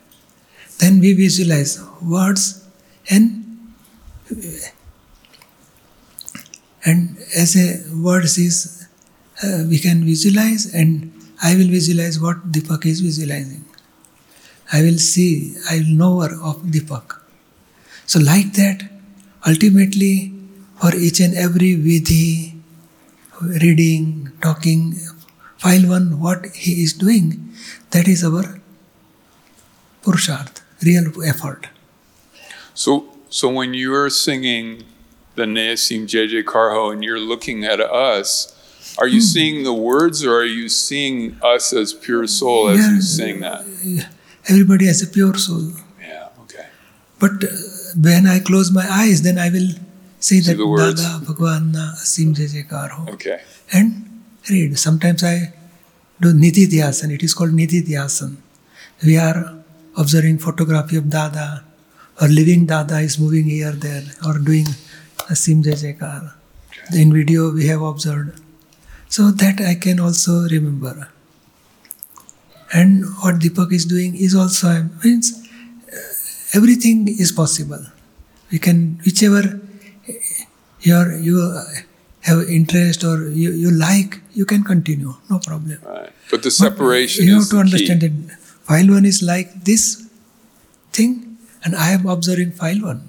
Then 0.78 1.00
we 1.00 1.12
visualize 1.14 1.82
words 2.02 2.64
and 3.10 3.42
and 6.84 7.18
as 7.36 7.56
a 7.56 7.66
words 7.94 8.38
is 8.38 8.86
uh, 9.42 9.64
we 9.68 9.78
can 9.78 10.04
visualize 10.04 10.72
and 10.72 11.12
I 11.42 11.54
will 11.56 11.68
visualize 11.68 12.18
what 12.20 12.50
Deepak 12.52 12.86
is 12.86 13.00
visualizing. 13.00 13.64
I 14.72 14.82
will 14.82 14.98
see, 14.98 15.54
I 15.70 15.78
will 15.78 15.94
know 15.96 16.22
of 16.22 16.62
Deepak. 16.62 17.20
So 18.06 18.18
like 18.20 18.52
that, 18.54 18.82
ultimately 19.46 20.32
for 20.80 20.94
each 20.94 21.20
and 21.20 21.34
every 21.34 21.74
vidhi, 21.74 22.54
reading, 23.40 24.32
talking, 24.40 24.94
file 25.58 25.88
one, 25.88 26.20
what 26.20 26.46
he 26.54 26.82
is 26.82 26.92
doing, 26.94 27.52
that 27.90 28.08
is 28.08 28.24
our 28.24 28.60
purusharth, 30.02 30.55
real 30.82 31.10
effort. 31.24 31.68
So, 32.74 33.06
so 33.30 33.48
when 33.50 33.74
you're 33.74 34.10
singing 34.10 34.84
the 35.34 35.46
Na 35.46 35.60
Asim 35.74 36.06
Jai 36.06 36.26
Jaikar 36.26 36.72
Ho 36.74 36.90
and 36.90 37.02
you're 37.04 37.20
looking 37.20 37.64
at 37.64 37.80
us, 37.80 38.52
are 38.98 39.08
you 39.08 39.20
seeing 39.20 39.64
the 39.64 39.72
words 39.74 40.24
or 40.24 40.36
are 40.40 40.44
you 40.44 40.68
seeing 40.68 41.36
us 41.42 41.72
as 41.72 41.92
pure 41.92 42.26
soul 42.26 42.68
as 42.68 42.78
Yeah. 42.80 42.94
you 42.94 43.02
sing 43.02 43.40
that? 43.40 43.64
Everybody 44.48 44.86
has 44.86 45.02
a 45.02 45.06
pure 45.06 45.36
soul. 45.36 45.72
Yeah, 46.00 46.28
okay. 46.42 46.66
But 47.18 47.44
uh, 47.44 47.48
when 48.00 48.26
I 48.26 48.38
close 48.40 48.70
my 48.70 48.86
eyes, 48.88 49.22
then 49.22 49.38
I 49.38 49.50
will 49.50 49.68
say 50.20 50.40
that 50.40 50.56
the 50.56 50.66
words. 50.66 51.02
Dada 51.02 51.24
Bhagwan 51.24 51.72
Asim 51.72 52.34
Jai 52.34 52.44
Jaikar 52.44 52.90
Ho. 52.90 53.12
Okay. 53.12 53.40
and 53.72 54.22
read. 54.48 54.78
Sometimes 54.78 55.24
I 55.24 55.52
do 56.20 56.32
Nididhyasan. 56.32 57.10
It 57.12 57.22
is 57.22 57.34
called 57.34 57.50
Nididhyasan. 57.50 58.36
We 59.04 59.18
are 59.18 59.58
observing 59.96 60.38
photography 60.38 60.96
of 60.96 61.10
Dada 61.10 61.64
or 62.20 62.28
living 62.28 62.66
Dada 62.66 62.98
is 62.98 63.18
moving 63.18 63.44
here, 63.44 63.72
there, 63.72 64.04
or 64.26 64.38
doing 64.38 64.66
Asim 65.30 65.62
Jai 65.64 65.72
Jaikar. 65.72 66.32
In 66.94 67.12
video 67.12 67.52
we 67.52 67.66
have 67.66 67.82
observed. 67.82 68.40
So 69.08 69.30
that 69.30 69.60
I 69.60 69.74
can 69.74 70.00
also 70.00 70.48
remember. 70.48 71.08
And 72.72 73.04
what 73.20 73.36
Deepak 73.36 73.72
is 73.72 73.84
doing 73.84 74.16
is 74.16 74.34
also 74.34 74.88
means 75.04 75.46
uh, 75.92 76.56
everything 76.58 77.08
is 77.08 77.32
possible. 77.32 77.84
We 78.50 78.58
can 78.58 79.00
whichever 79.04 79.60
your 80.80 81.16
you 81.16 81.62
have 82.22 82.48
interest 82.48 83.04
or 83.04 83.30
you, 83.30 83.52
you 83.52 83.70
like, 83.70 84.20
you 84.34 84.44
can 84.44 84.64
continue, 84.64 85.14
no 85.30 85.38
problem. 85.38 85.78
Right. 85.84 86.10
But 86.30 86.42
the 86.42 86.50
separation 86.50 87.24
But 87.24 87.28
you 87.28 87.34
have 87.38 87.48
to 87.50 87.56
the 87.56 87.62
key. 87.62 87.92
understand 87.92 88.00
that 88.02 88.38
file 88.68 88.88
one 88.88 89.04
is 89.04 89.22
like 89.22 89.64
this 89.64 90.08
thing, 90.92 91.38
and 91.64 91.74
I 91.74 91.90
am 91.90 92.06
observing 92.06 92.52
file 92.52 92.82
one. 92.82 93.08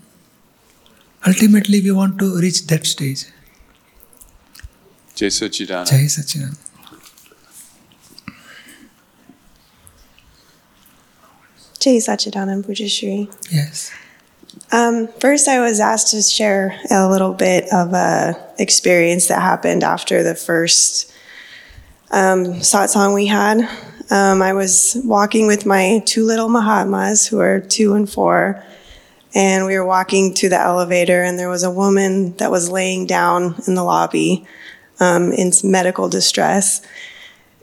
Ultimately, 1.26 1.82
we 1.82 1.92
want 1.92 2.20
to 2.20 2.40
reach 2.40 2.66
that 2.68 2.86
stage. 2.86 3.26
Jai 5.16 5.28
Sachidanand. 5.28 5.90
Jai 5.90 6.06
Sachidanand. 6.16 6.58
Jai 11.80 11.98
Sachidanand 12.08 12.66
Pujyashri. 12.66 13.18
Yes. 13.52 13.92
Um, 14.72 15.08
first, 15.20 15.48
I 15.48 15.60
was 15.60 15.80
asked 15.80 16.12
to 16.12 16.22
share 16.22 16.80
a 16.92 17.10
little 17.10 17.34
bit 17.34 17.66
of 17.72 17.94
a 17.94 18.36
experience 18.60 19.28
that 19.28 19.42
happened 19.42 19.84
after 19.84 20.24
the 20.24 20.36
first 20.36 21.12
um, 22.12 22.46
satsang 22.62 23.14
we 23.14 23.26
had. 23.28 23.68
Um, 24.10 24.42
I 24.42 24.54
was 24.54 24.98
walking 25.04 25.48
with 25.48 25.66
my 25.66 26.02
two 26.06 26.26
little 26.26 26.50
Mahatmas, 26.50 27.28
who 27.28 27.40
are 27.40 27.60
two 27.60 27.94
and 27.94 28.10
four, 28.10 28.64
and 29.36 29.66
we 29.66 29.78
were 29.78 29.86
walking 29.86 30.34
to 30.36 30.50
the 30.50 30.60
elevator, 30.60 31.22
and 31.24 31.38
there 31.38 31.50
was 31.50 31.64
a 31.64 31.72
woman 31.72 32.36
that 32.38 32.50
was 32.50 32.70
laying 32.70 33.06
down 33.06 33.56
in 33.68 33.76
the 33.76 33.84
lobby 33.84 34.46
um, 35.00 35.32
in 35.34 35.52
medical 35.64 36.08
distress. 36.08 36.82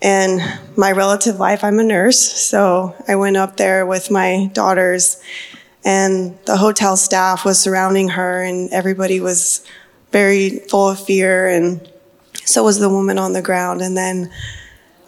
And 0.02 0.40
my 0.76 0.92
relative 0.92 1.38
life, 1.40 1.64
I'm 1.64 1.78
a 1.78 1.84
nurse, 1.84 2.20
so 2.20 2.94
I 3.08 3.16
went 3.16 3.38
up 3.38 3.56
there 3.56 3.86
with 3.86 4.10
my 4.10 4.50
daughters 4.52 5.22
and 5.84 6.38
the 6.46 6.56
hotel 6.56 6.96
staff 6.96 7.44
was 7.44 7.60
surrounding 7.60 8.08
her 8.08 8.42
and 8.42 8.72
everybody 8.72 9.20
was 9.20 9.64
very 10.12 10.60
full 10.70 10.88
of 10.88 11.04
fear 11.04 11.46
and 11.46 11.90
so 12.44 12.64
was 12.64 12.78
the 12.78 12.88
woman 12.88 13.18
on 13.18 13.32
the 13.32 13.42
ground 13.42 13.82
and 13.82 13.96
then 13.96 14.30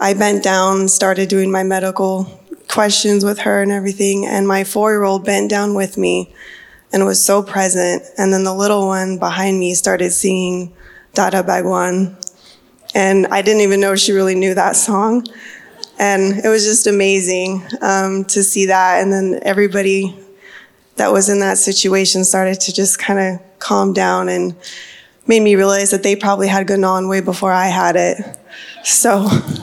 i 0.01 0.13
bent 0.15 0.43
down 0.43 0.89
started 0.89 1.29
doing 1.29 1.51
my 1.51 1.63
medical 1.63 2.25
questions 2.69 3.25
with 3.25 3.41
her 3.41 3.63
and 3.63 3.73
everything 3.73 4.27
and 4.27 4.47
my 4.47 4.65
four-year-old 4.65 5.25
bent 5.25 5.51
down 5.51 5.75
with 5.75 5.97
me 5.97 6.33
and 6.93 7.05
was 7.05 7.25
so 7.25 7.43
present 7.43 8.03
and 8.19 8.33
then 8.33 8.45
the 8.45 8.55
little 8.55 8.87
one 8.87 9.19
behind 9.19 9.59
me 9.59 9.75
started 9.75 10.11
singing 10.11 10.73
dada 11.15 11.43
Bhagwan 11.43 12.17
and 12.97 13.27
I 13.27 13.43
didn't 13.43 13.61
even 13.61 13.81
know 13.81 13.95
she 13.95 14.13
really 14.13 14.35
knew 14.35 14.55
that 14.55 14.75
song. 14.75 15.27
And 15.99 16.43
it 16.43 16.49
was 16.49 16.65
just 16.65 16.87
amazing 16.87 17.63
um, 17.83 18.25
to 18.25 18.43
see 18.43 18.67
that. 18.67 19.03
And 19.03 19.13
then 19.13 19.39
everybody 19.43 20.17
that 20.97 21.13
was 21.13 21.29
in 21.29 21.41
that 21.41 21.59
situation 21.59 22.25
started 22.25 22.59
to 22.61 22.73
just 22.73 22.99
kind 22.99 23.21
of 23.21 23.59
calm 23.59 23.93
down 23.93 24.31
and 24.31 24.57
made 25.27 25.41
me 25.41 25.57
realize 25.57 25.91
that 25.91 26.03
they 26.03 26.17
probably 26.17 26.49
had 26.49 26.67
gone 26.67 26.85
on 26.85 27.07
way 27.07 27.21
before 27.21 27.53
I 27.53 27.67
had 27.67 27.97
it. 27.97 28.39
So 28.83 29.29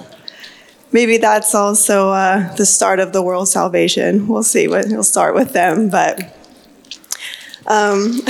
maybe 0.93 1.17
that's 1.17 1.53
also 1.53 2.09
uh, 2.09 2.53
the 2.55 2.65
start 2.65 2.99
of 2.99 3.11
the 3.11 3.21
world 3.21 3.49
salvation. 3.49 4.27
We'll 4.27 4.43
see. 4.43 4.67
What, 4.67 4.85
we'll 4.87 5.03
start 5.03 5.35
with 5.35 5.51
them, 5.51 5.89
but. 5.89 6.21
Um, 7.65 8.19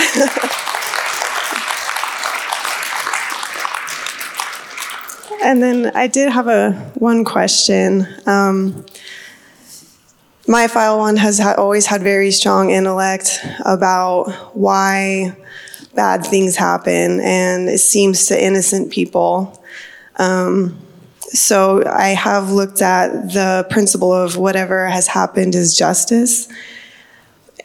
and 5.44 5.62
then 5.62 5.92
I 5.96 6.08
did 6.08 6.32
have 6.32 6.48
a 6.48 6.72
one 6.96 7.26
question. 7.26 8.08
Um, 8.26 8.86
my 10.48 10.68
file 10.68 11.00
one 11.00 11.18
has 11.18 11.40
ha- 11.40 11.56
always 11.58 11.86
had 11.86 12.02
very 12.02 12.32
strong 12.32 12.70
intellect 12.70 13.40
about 13.66 14.32
why 14.56 15.36
bad 15.96 16.26
things 16.26 16.56
happen, 16.56 17.20
and 17.22 17.70
it 17.70 17.80
seems 17.80 18.28
to 18.28 18.42
innocent 18.42 18.92
people. 18.92 19.62
Um, 20.18 20.80
so 21.34 21.84
I 21.86 22.10
have 22.10 22.52
looked 22.52 22.82
at 22.82 23.34
the 23.34 23.66
principle 23.70 24.14
of 24.14 24.38
whatever 24.38 24.88
has 24.88 25.08
happened 25.08 25.56
is 25.56 25.78
justice, 25.78 26.48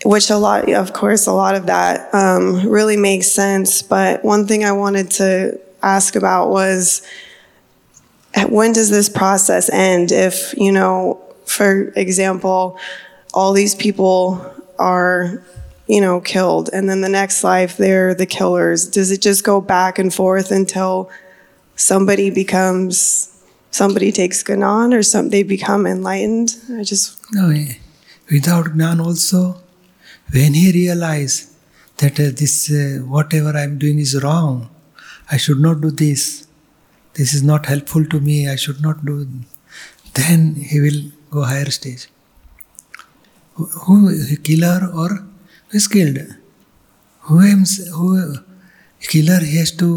which 0.05 0.31
a 0.31 0.37
lot, 0.37 0.73
of 0.73 0.93
course, 0.93 1.27
a 1.27 1.33
lot 1.33 1.55
of 1.55 1.67
that 1.67 2.13
um, 2.15 2.67
really 2.69 2.97
makes 2.97 3.31
sense. 3.31 3.83
But 3.83 4.25
one 4.25 4.47
thing 4.47 4.65
I 4.65 4.73
wanted 4.73 5.11
to 5.13 5.61
ask 5.83 6.17
about 6.17 6.51
was 6.51 7.03
when 8.49 8.73
does 8.73 8.91
this 8.91 9.09
process 9.09 9.69
end? 9.71 10.13
If, 10.13 10.55
you 10.57 10.73
know, 10.73 11.21
for 11.47 11.93
example, 11.97 12.79
all 13.35 13.53
these 13.53 13.75
people 13.75 14.45
are, 14.79 15.43
you 15.87 16.01
know, 16.01 16.21
killed, 16.21 16.71
and 16.73 16.89
then 16.89 17.01
the 17.01 17.09
next 17.09 17.43
life 17.43 17.77
they're 17.77 18.15
the 18.15 18.27
killers, 18.27 18.87
does 18.87 19.11
it 19.11 19.21
just 19.21 19.45
go 19.45 19.61
back 19.61 19.99
and 19.99 20.13
forth 20.13 20.51
until 20.51 21.11
somebody 21.77 22.31
becomes, 22.31 23.38
somebody 23.80 24.11
takes 24.20 24.42
Gnan 24.42 24.92
or 24.97 25.02
some, 25.02 25.30
they 25.35 25.42
become 25.42 25.87
enlightened? 25.87 26.50
I 26.78 26.82
just. 26.92 27.04
No, 27.32 27.50
eh, 27.50 27.75
without 28.30 28.66
Gnan 28.76 29.00
also, 29.00 29.40
when 30.32 30.54
he 30.54 30.66
realized 30.73 31.38
that 31.99 32.18
uh, 32.25 32.30
this, 32.40 32.54
uh, 32.70 33.00
whatever 33.14 33.52
I'm 33.62 33.78
doing 33.78 33.99
is 33.99 34.12
wrong, 34.23 34.68
I 35.30 35.37
should 35.37 35.61
not 35.61 35.80
do 35.80 35.90
this, 35.90 36.47
this 37.14 37.35
is 37.35 37.42
not 37.42 37.66
helpful 37.66 38.04
to 38.06 38.20
me, 38.20 38.37
I 38.49 38.56
should 38.56 38.80
not 38.80 39.04
do, 39.04 39.16
then 40.14 40.54
he 40.54 40.80
will 40.80 41.00
go 41.30 41.42
higher 41.44 41.70
stage. 41.70 42.08
Who, 43.54 43.64
who 43.64 44.37
killer 44.49 44.90
or 44.94 45.08
who 45.68 45.76
is 45.76 45.88
killed? 45.88 46.18
Who 47.23 47.40
am 47.40 47.64
who 47.97 48.37
killer 49.12 49.40
he 49.40 49.56
has 49.58 49.73
to 49.82 49.88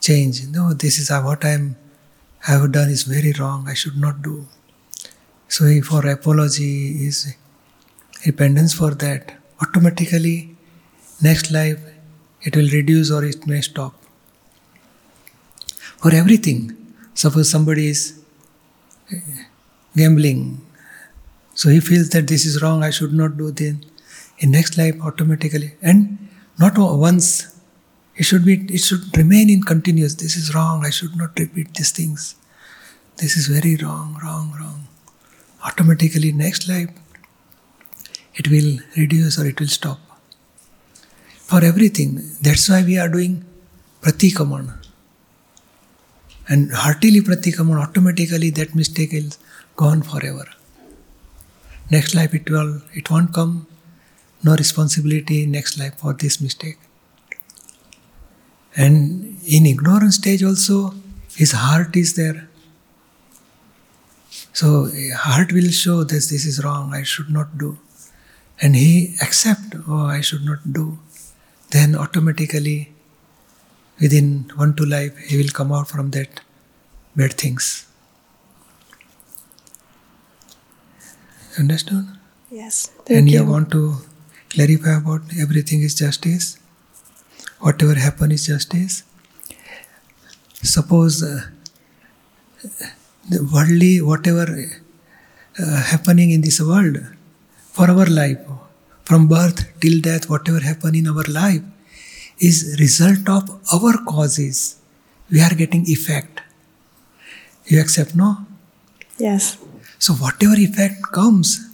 change. 0.00 0.46
No, 0.48 0.72
this 0.72 0.98
is 0.98 1.10
what 1.10 1.44
I 1.44 1.50
am 1.50 1.76
have 2.40 2.72
done 2.72 2.88
is 2.88 3.02
very 3.04 3.32
wrong. 3.38 3.68
I 3.68 3.74
should 3.74 3.96
not 3.96 4.22
do. 4.22 4.46
So 5.48 5.64
for 5.82 6.06
apology 6.08 7.06
is 7.06 7.34
repentance 8.26 8.74
for 8.74 8.94
that. 8.94 9.36
Automatically, 9.60 10.56
next 11.20 11.50
life 11.50 11.80
it 12.42 12.56
will 12.56 12.68
reduce 12.70 13.10
or 13.10 13.24
it 13.24 13.46
may 13.46 13.60
stop. 13.60 13.94
For 15.98 16.14
everything, 16.14 16.76
suppose 17.14 17.50
somebody 17.50 17.88
is 17.88 18.18
eh, 19.12 19.18
gambling. 19.96 20.66
So 21.54 21.68
he 21.68 21.80
feels 21.80 22.08
that 22.10 22.26
this 22.26 22.46
is 22.46 22.62
wrong, 22.62 22.82
I 22.82 22.90
should 22.90 23.12
not 23.12 23.36
do 23.36 23.50
this. 23.50 23.74
In 24.38 24.52
next 24.52 24.78
life, 24.78 24.94
automatically, 25.02 25.74
and 25.82 26.28
not 26.58 26.78
once, 26.78 27.54
it 28.16 28.22
should 28.22 28.44
be, 28.44 28.54
it 28.72 28.78
should 28.78 29.14
remain 29.16 29.50
in 29.50 29.62
continuous. 29.62 30.14
This 30.14 30.36
is 30.36 30.54
wrong, 30.54 30.86
I 30.86 30.90
should 30.90 31.14
not 31.16 31.38
repeat 31.38 31.74
these 31.74 31.90
things. 31.90 32.36
This 33.16 33.36
is 33.36 33.46
very 33.48 33.76
wrong, 33.76 34.18
wrong, 34.22 34.54
wrong. 34.58 34.88
Automatically, 35.64 36.32
next 36.32 36.68
life, 36.68 36.90
it 38.34 38.48
will 38.48 38.78
reduce 38.96 39.38
or 39.38 39.46
it 39.46 39.60
will 39.60 39.68
stop. 39.68 39.98
For 41.50 41.64
everything. 41.64 42.22
That's 42.40 42.68
why 42.68 42.82
we 42.82 42.98
are 42.98 43.08
doing 43.08 43.44
pratikraman. 44.02 44.72
And 46.48 46.72
heartily 46.72 47.20
pratikraman, 47.20 47.80
automatically 47.80 48.50
that 48.50 48.74
mistake 48.74 49.12
is 49.12 49.38
gone 49.76 50.02
forever. 50.02 50.46
Next 51.90 52.14
life 52.14 52.34
it 52.34 52.48
will 52.48 52.82
it 52.92 53.10
won't 53.10 53.34
come. 53.34 53.66
No 54.42 54.54
responsibility 54.54 55.44
next 55.44 55.78
life 55.78 55.98
for 55.98 56.12
this 56.12 56.40
mistake. 56.40 56.78
And 58.76 59.38
in 59.46 59.66
ignorance 59.66 60.16
stage 60.16 60.42
also, 60.42 60.94
his 61.34 61.52
heart 61.52 61.96
is 61.96 62.14
there. 62.14 62.48
So 64.52 64.90
heart 65.16 65.52
will 65.52 65.70
show 65.70 66.04
this, 66.04 66.28
this 66.28 66.44
is 66.44 66.62
wrong, 66.64 66.92
I 66.92 67.02
should 67.02 67.30
not 67.30 67.56
do. 67.56 67.78
And 68.60 68.76
he 68.76 69.14
accept, 69.22 69.74
oh, 69.88 70.06
I 70.06 70.20
should 70.20 70.44
not 70.44 70.72
do. 70.72 70.98
Then 71.70 71.94
automatically, 71.94 72.92
within 74.00 74.50
one 74.56 74.74
two 74.74 74.84
life, 74.84 75.16
he 75.18 75.36
will 75.36 75.48
come 75.48 75.72
out 75.72 75.88
from 75.88 76.10
that 76.10 76.40
bad 77.16 77.34
things. 77.34 77.86
Understood? 81.58 82.06
Yes. 82.50 82.86
Thank 83.04 83.18
and 83.18 83.30
you. 83.30 83.40
you 83.40 83.46
want 83.46 83.70
to 83.70 83.96
clarify 84.48 84.96
about 84.98 85.22
everything 85.38 85.82
is 85.82 85.94
justice? 85.94 86.58
Whatever 87.60 87.94
happen 87.94 88.32
is 88.32 88.46
justice? 88.46 89.04
Suppose 90.62 91.22
uh, 91.22 91.42
the 93.28 93.42
worldly, 93.52 94.00
whatever 94.00 94.46
uh, 95.58 95.82
happening 95.82 96.30
in 96.30 96.40
this 96.40 96.60
world, 96.60 96.98
for 97.72 97.90
our 97.90 98.06
life, 98.06 98.38
from 99.04 99.28
birth 99.28 99.80
till 99.80 100.00
death, 100.00 100.28
whatever 100.28 100.60
happen 100.60 100.94
in 100.94 101.06
our 101.08 101.24
life, 101.28 101.62
is 102.38 102.76
result 102.80 103.28
of 103.28 103.44
our 103.72 103.94
causes. 104.04 104.76
We 105.30 105.40
are 105.40 105.54
getting 105.54 105.88
effect. 105.88 106.40
You 107.66 107.80
accept, 107.80 108.14
no? 108.16 108.46
Yes. 109.18 109.58
So, 109.98 110.14
whatever 110.14 110.54
effect 110.54 111.12
comes 111.12 111.68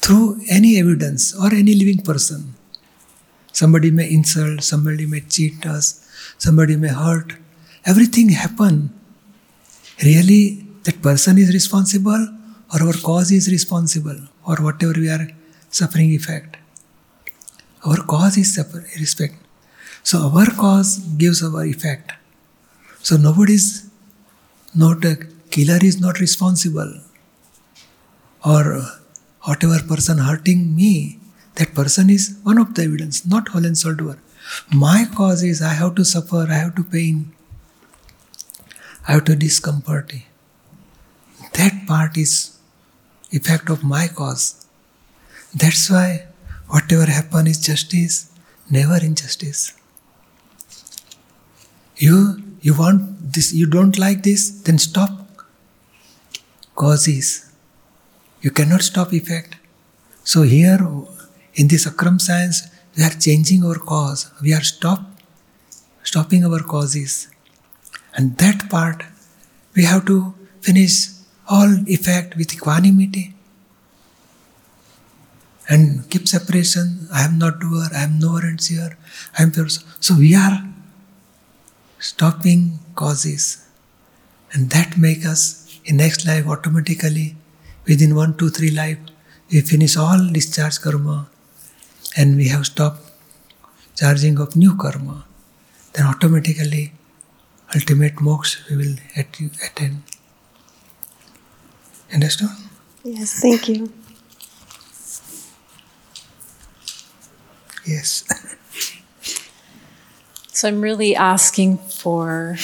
through 0.00 0.40
any 0.50 0.78
evidence 0.78 1.34
or 1.34 1.54
any 1.54 1.74
living 1.74 2.02
person, 2.02 2.54
somebody 3.52 3.90
may 3.90 4.10
insult, 4.10 4.62
somebody 4.62 5.06
may 5.06 5.20
cheat 5.20 5.64
us, 5.66 6.06
somebody 6.38 6.76
may 6.76 6.88
hurt, 6.88 7.34
everything 7.84 8.28
happen. 8.30 8.90
Really, 10.02 10.66
that 10.84 11.00
person 11.02 11.38
is 11.38 11.52
responsible 11.52 12.28
or 12.74 12.82
our 12.82 12.92
cause 12.94 13.30
is 13.30 13.48
responsible 13.50 14.18
or 14.44 14.56
whatever 14.56 14.94
we 14.96 15.08
are 15.08 15.28
suffering 15.70 16.10
effect. 16.10 16.56
Our 17.84 17.98
cause 18.12 18.36
is 18.36 18.54
suffer- 18.54 18.86
respect. 18.98 19.36
So 20.02 20.18
our 20.28 20.46
cause 20.46 20.98
gives 21.22 21.42
our 21.42 21.64
effect. 21.64 22.12
So 23.02 23.16
nobody's 23.16 23.88
not 24.74 25.04
a 25.04 25.16
killer 25.50 25.78
is 25.82 26.00
not 26.00 26.18
responsible 26.18 26.92
or 28.44 28.82
whatever 29.44 29.78
person 29.82 30.18
hurting 30.18 30.74
me, 30.74 31.18
that 31.56 31.74
person 31.74 32.10
is 32.10 32.36
one 32.42 32.58
of 32.58 32.74
the 32.74 32.82
evidence, 32.84 33.26
not 33.26 33.48
whole 33.48 33.64
and 33.64 33.76
soul 33.76 33.94
doer. 33.94 34.18
My 34.72 35.06
cause 35.14 35.42
is 35.42 35.62
I 35.62 35.74
have 35.74 35.94
to 35.96 36.04
suffer, 36.04 36.46
I 36.50 36.54
have 36.54 36.74
to 36.76 36.84
pain, 36.84 37.32
I 39.06 39.12
have 39.12 39.24
to 39.24 39.36
discomfort. 39.36 40.12
That 41.54 41.86
part 41.86 42.16
is 42.16 42.56
effect 43.30 43.68
of 43.68 43.82
my 43.82 44.08
cause. 44.08 44.66
That's 45.54 45.90
why 45.90 46.26
whatever 46.68 47.06
happen 47.06 47.46
is 47.46 47.58
justice, 47.58 48.30
never 48.70 48.96
injustice. 48.96 49.72
You 51.96 52.42
you 52.60 52.74
want 52.74 53.32
this, 53.32 53.52
you 53.52 53.66
don't 53.66 53.98
like 53.98 54.22
this, 54.22 54.50
then 54.50 54.78
stop. 54.78 55.10
Causes. 56.74 57.52
You 58.40 58.50
cannot 58.50 58.82
stop 58.82 59.12
effect. 59.12 59.56
So 60.24 60.42
here 60.42 60.78
in 61.54 61.68
this 61.68 61.86
Akram 61.86 62.18
science, 62.18 62.62
we 62.96 63.02
are 63.04 63.10
changing 63.10 63.64
our 63.64 63.74
cause. 63.74 64.30
We 64.40 64.54
are 64.54 64.62
stop 64.62 65.02
stopping 66.02 66.44
our 66.44 66.60
causes. 66.60 67.28
And 68.14 68.36
that 68.38 68.68
part 68.70 69.04
we 69.74 69.84
have 69.84 70.06
to 70.06 70.34
finish 70.60 71.08
all 71.48 71.70
effect 71.86 72.36
with 72.36 72.52
equanimity. 72.54 73.34
And 75.68 76.08
keep 76.10 76.28
separation. 76.28 77.08
I 77.12 77.22
am 77.22 77.38
not 77.38 77.60
doer, 77.60 77.88
I 77.94 78.02
am 78.02 78.18
knower 78.18 78.40
and 78.40 78.60
seer, 78.60 78.96
I 79.38 79.42
am 79.44 79.52
pure. 79.52 79.68
So 80.00 80.14
we 80.16 80.34
are 80.34 80.64
stopping 81.98 82.78
causes. 82.94 83.66
And 84.52 84.68
that 84.70 84.98
make 84.98 85.24
us 85.24 85.80
in 85.84 85.96
next 85.96 86.26
life 86.26 86.46
automatically 86.46 87.36
within 87.86 88.14
one, 88.14 88.36
two, 88.36 88.50
three 88.50 88.70
life 88.70 88.98
we 89.50 89.60
finish 89.60 89.96
all 89.98 90.20
discharge 90.36 90.80
karma 90.80 91.28
and 92.16 92.36
we 92.36 92.48
have 92.48 92.64
stopped 92.64 93.10
charging 93.94 94.38
of 94.38 94.56
new 94.56 94.74
karma. 94.76 95.24
Then 95.92 96.06
automatically 96.06 96.92
ultimate 97.74 98.16
moksha 98.16 98.68
we 98.70 98.76
will 98.76 98.96
at, 99.16 99.38
attain. 99.64 100.02
Understand? 102.12 102.50
Yes, 103.04 103.40
thank 103.40 103.68
you. 103.68 103.92
Yes. 107.86 108.24
So 110.54 110.68
I'm 110.68 110.80
really 110.80 111.16
asking 111.16 111.78
for 111.78 112.56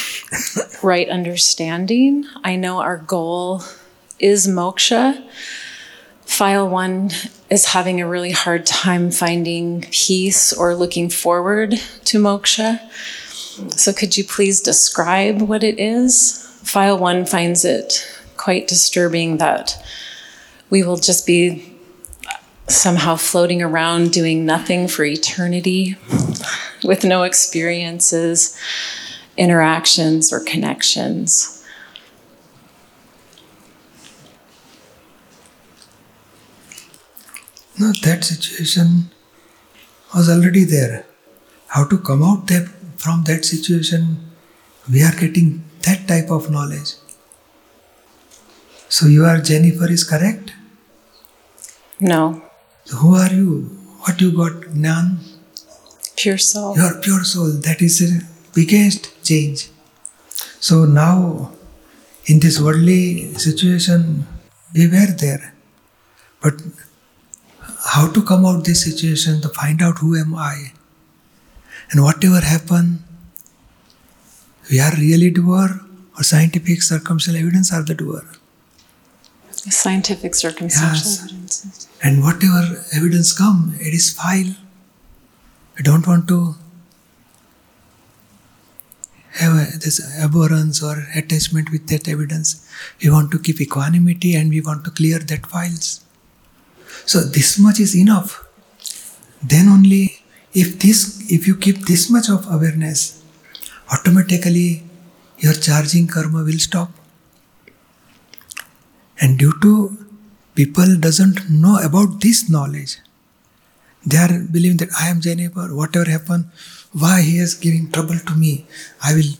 right 0.84 1.08
understanding. 1.08 2.26
I 2.44 2.54
know 2.54 2.78
our 2.78 2.98
goal 2.98 3.64
is 4.20 4.46
moksha. 4.46 5.20
File 6.24 6.68
one 6.68 7.10
is 7.50 7.64
having 7.64 8.00
a 8.00 8.06
really 8.06 8.30
hard 8.30 8.66
time 8.66 9.10
finding 9.10 9.80
peace 9.90 10.52
or 10.52 10.76
looking 10.76 11.10
forward 11.10 11.72
to 12.04 12.20
moksha. 12.20 12.78
So 13.70 13.92
could 13.92 14.16
you 14.16 14.24
please 14.24 14.60
describe 14.60 15.42
what 15.42 15.64
it 15.64 15.78
is? 15.78 16.44
File 16.62 16.98
one 16.98 17.24
finds 17.26 17.64
it 17.64 18.06
quite 18.36 18.68
disturbing 18.68 19.38
that 19.38 19.82
we 20.70 20.82
will 20.82 20.96
just 20.96 21.26
be 21.26 21.74
somehow 22.68 23.16
floating 23.16 23.62
around 23.62 24.12
doing 24.12 24.44
nothing 24.44 24.86
for 24.86 25.04
eternity 25.04 25.96
with 26.84 27.04
no 27.04 27.22
experiences, 27.22 28.56
interactions, 29.36 30.32
or 30.32 30.40
connections. 30.40 31.64
No, 37.78 37.92
that 38.02 38.24
situation 38.24 39.10
was 40.14 40.28
already 40.28 40.64
there. 40.64 41.06
How 41.68 41.86
to 41.86 41.98
come 41.98 42.22
out 42.22 42.46
that, 42.48 42.68
from 42.98 43.24
that 43.24 43.44
situation, 43.44 44.30
we 44.90 45.02
are 45.02 45.14
getting 45.14 45.64
that 45.82 46.06
type 46.06 46.30
of 46.30 46.50
knowledge. 46.50 46.94
So 48.88 49.06
you 49.06 49.24
are 49.24 49.40
Jennifer 49.40 49.90
is 49.90 50.04
correct? 50.04 50.52
No. 52.00 52.42
So 52.84 52.96
who 52.96 53.14
are 53.14 53.32
you? 53.32 53.78
What 54.02 54.20
you 54.20 54.32
got? 54.36 54.74
Gnan? 54.74 55.18
Pure 56.16 56.38
soul. 56.38 56.76
You 56.76 56.82
are 56.82 57.00
pure 57.00 57.24
soul. 57.24 57.50
That 57.66 57.82
is 57.82 57.98
the 57.98 58.24
biggest 58.54 59.22
change. 59.24 59.68
So 60.60 60.84
now, 60.84 61.52
in 62.26 62.40
this 62.40 62.60
worldly 62.60 63.34
situation, 63.34 64.26
we 64.74 64.86
were 64.88 65.12
there. 65.24 65.54
But 66.40 66.62
how 67.94 68.10
to 68.10 68.22
come 68.22 68.44
out 68.46 68.64
this 68.64 68.84
situation, 68.84 69.40
to 69.42 69.48
find 69.48 69.82
out 69.82 69.98
who 69.98 70.16
am 70.16 70.34
I? 70.34 70.72
And 71.90 72.02
whatever 72.02 72.40
happen, 72.40 73.04
we 74.70 74.80
are 74.80 74.92
really 74.96 75.30
doer 75.30 75.80
or 76.16 76.22
scientific 76.22 76.82
circumstantial 76.82 77.42
evidence 77.42 77.72
are 77.72 77.82
the 77.82 77.94
doer. 77.94 78.24
Scientific 79.50 80.34
circumstantial 80.34 81.10
Yes. 81.10 81.22
evidence. 81.24 81.88
And 82.02 82.22
whatever 82.22 82.84
evidence 82.94 83.32
come, 83.32 83.74
it 83.80 83.94
is 83.94 84.10
file. 84.12 84.54
We 85.76 85.82
don't 85.82 86.06
want 86.06 86.28
to 86.28 86.56
have 89.32 89.52
a, 89.54 89.78
this 89.78 90.00
abhorrence 90.18 90.82
or 90.82 91.06
attachment 91.14 91.70
with 91.70 91.86
that 91.88 92.08
evidence. 92.08 92.66
We 93.02 93.10
want 93.10 93.30
to 93.32 93.38
keep 93.38 93.60
equanimity 93.60 94.34
and 94.34 94.50
we 94.50 94.60
want 94.60 94.84
to 94.84 94.90
clear 94.90 95.18
that 95.18 95.46
files. 95.46 96.00
So 97.06 97.20
this 97.20 97.58
much 97.58 97.80
is 97.80 97.94
enough. 97.96 98.44
Then 99.42 99.68
only 99.68 100.17
if 100.62 100.78
this 100.84 101.00
if 101.36 101.46
you 101.48 101.56
keep 101.56 101.80
this 101.90 102.08
much 102.10 102.28
of 102.28 102.46
awareness, 102.56 103.22
automatically 103.92 104.82
your 105.38 105.54
charging 105.54 106.06
karma 106.06 106.42
will 106.44 106.62
stop. 106.68 106.90
And 109.20 109.38
due 109.38 109.52
to 109.62 109.72
people 110.54 110.96
doesn't 110.98 111.50
know 111.50 111.78
about 111.82 112.20
this 112.20 112.48
knowledge, 112.48 112.98
they 114.06 114.16
are 114.16 114.38
believing 114.56 114.78
that 114.78 114.90
I 115.00 115.08
am 115.08 115.20
Jennifer, 115.20 115.68
whatever 115.74 116.10
happened 116.10 116.50
why 116.92 117.20
he 117.22 117.38
is 117.38 117.54
giving 117.54 117.90
trouble 117.90 118.18
to 118.18 118.34
me, 118.34 118.66
I 119.02 119.14
will 119.14 119.32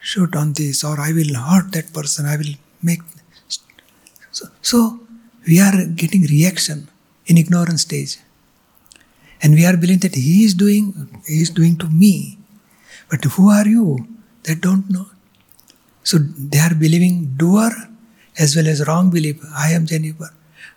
shoot 0.00 0.34
on 0.34 0.52
this 0.54 0.84
or 0.84 1.00
I 1.00 1.12
will 1.12 1.34
hurt 1.34 1.72
that 1.72 1.92
person, 1.92 2.26
I 2.26 2.36
will 2.36 2.54
make. 2.82 3.00
So, 4.30 4.46
so 4.62 5.00
we 5.46 5.60
are 5.60 5.86
getting 5.86 6.22
reaction 6.22 6.88
in 7.26 7.38
ignorance 7.38 7.82
stage. 7.82 8.18
And 9.42 9.54
we 9.54 9.64
are 9.64 9.76
believing 9.76 10.00
that 10.00 10.14
he 10.14 10.44
is 10.44 10.54
doing, 10.54 11.22
he 11.26 11.42
is 11.42 11.50
doing 11.50 11.76
to 11.78 11.88
me. 11.88 12.38
But 13.10 13.24
who 13.24 13.50
are 13.50 13.66
you? 13.66 14.06
They 14.42 14.54
don't 14.54 14.88
know. 14.90 15.06
So 16.02 16.18
they 16.18 16.58
are 16.58 16.74
believing 16.74 17.34
doer 17.36 17.70
as 18.38 18.56
well 18.56 18.68
as 18.68 18.86
wrong 18.86 19.10
belief. 19.10 19.44
I 19.56 19.70
am 19.72 19.86
Jennifer. 19.86 20.30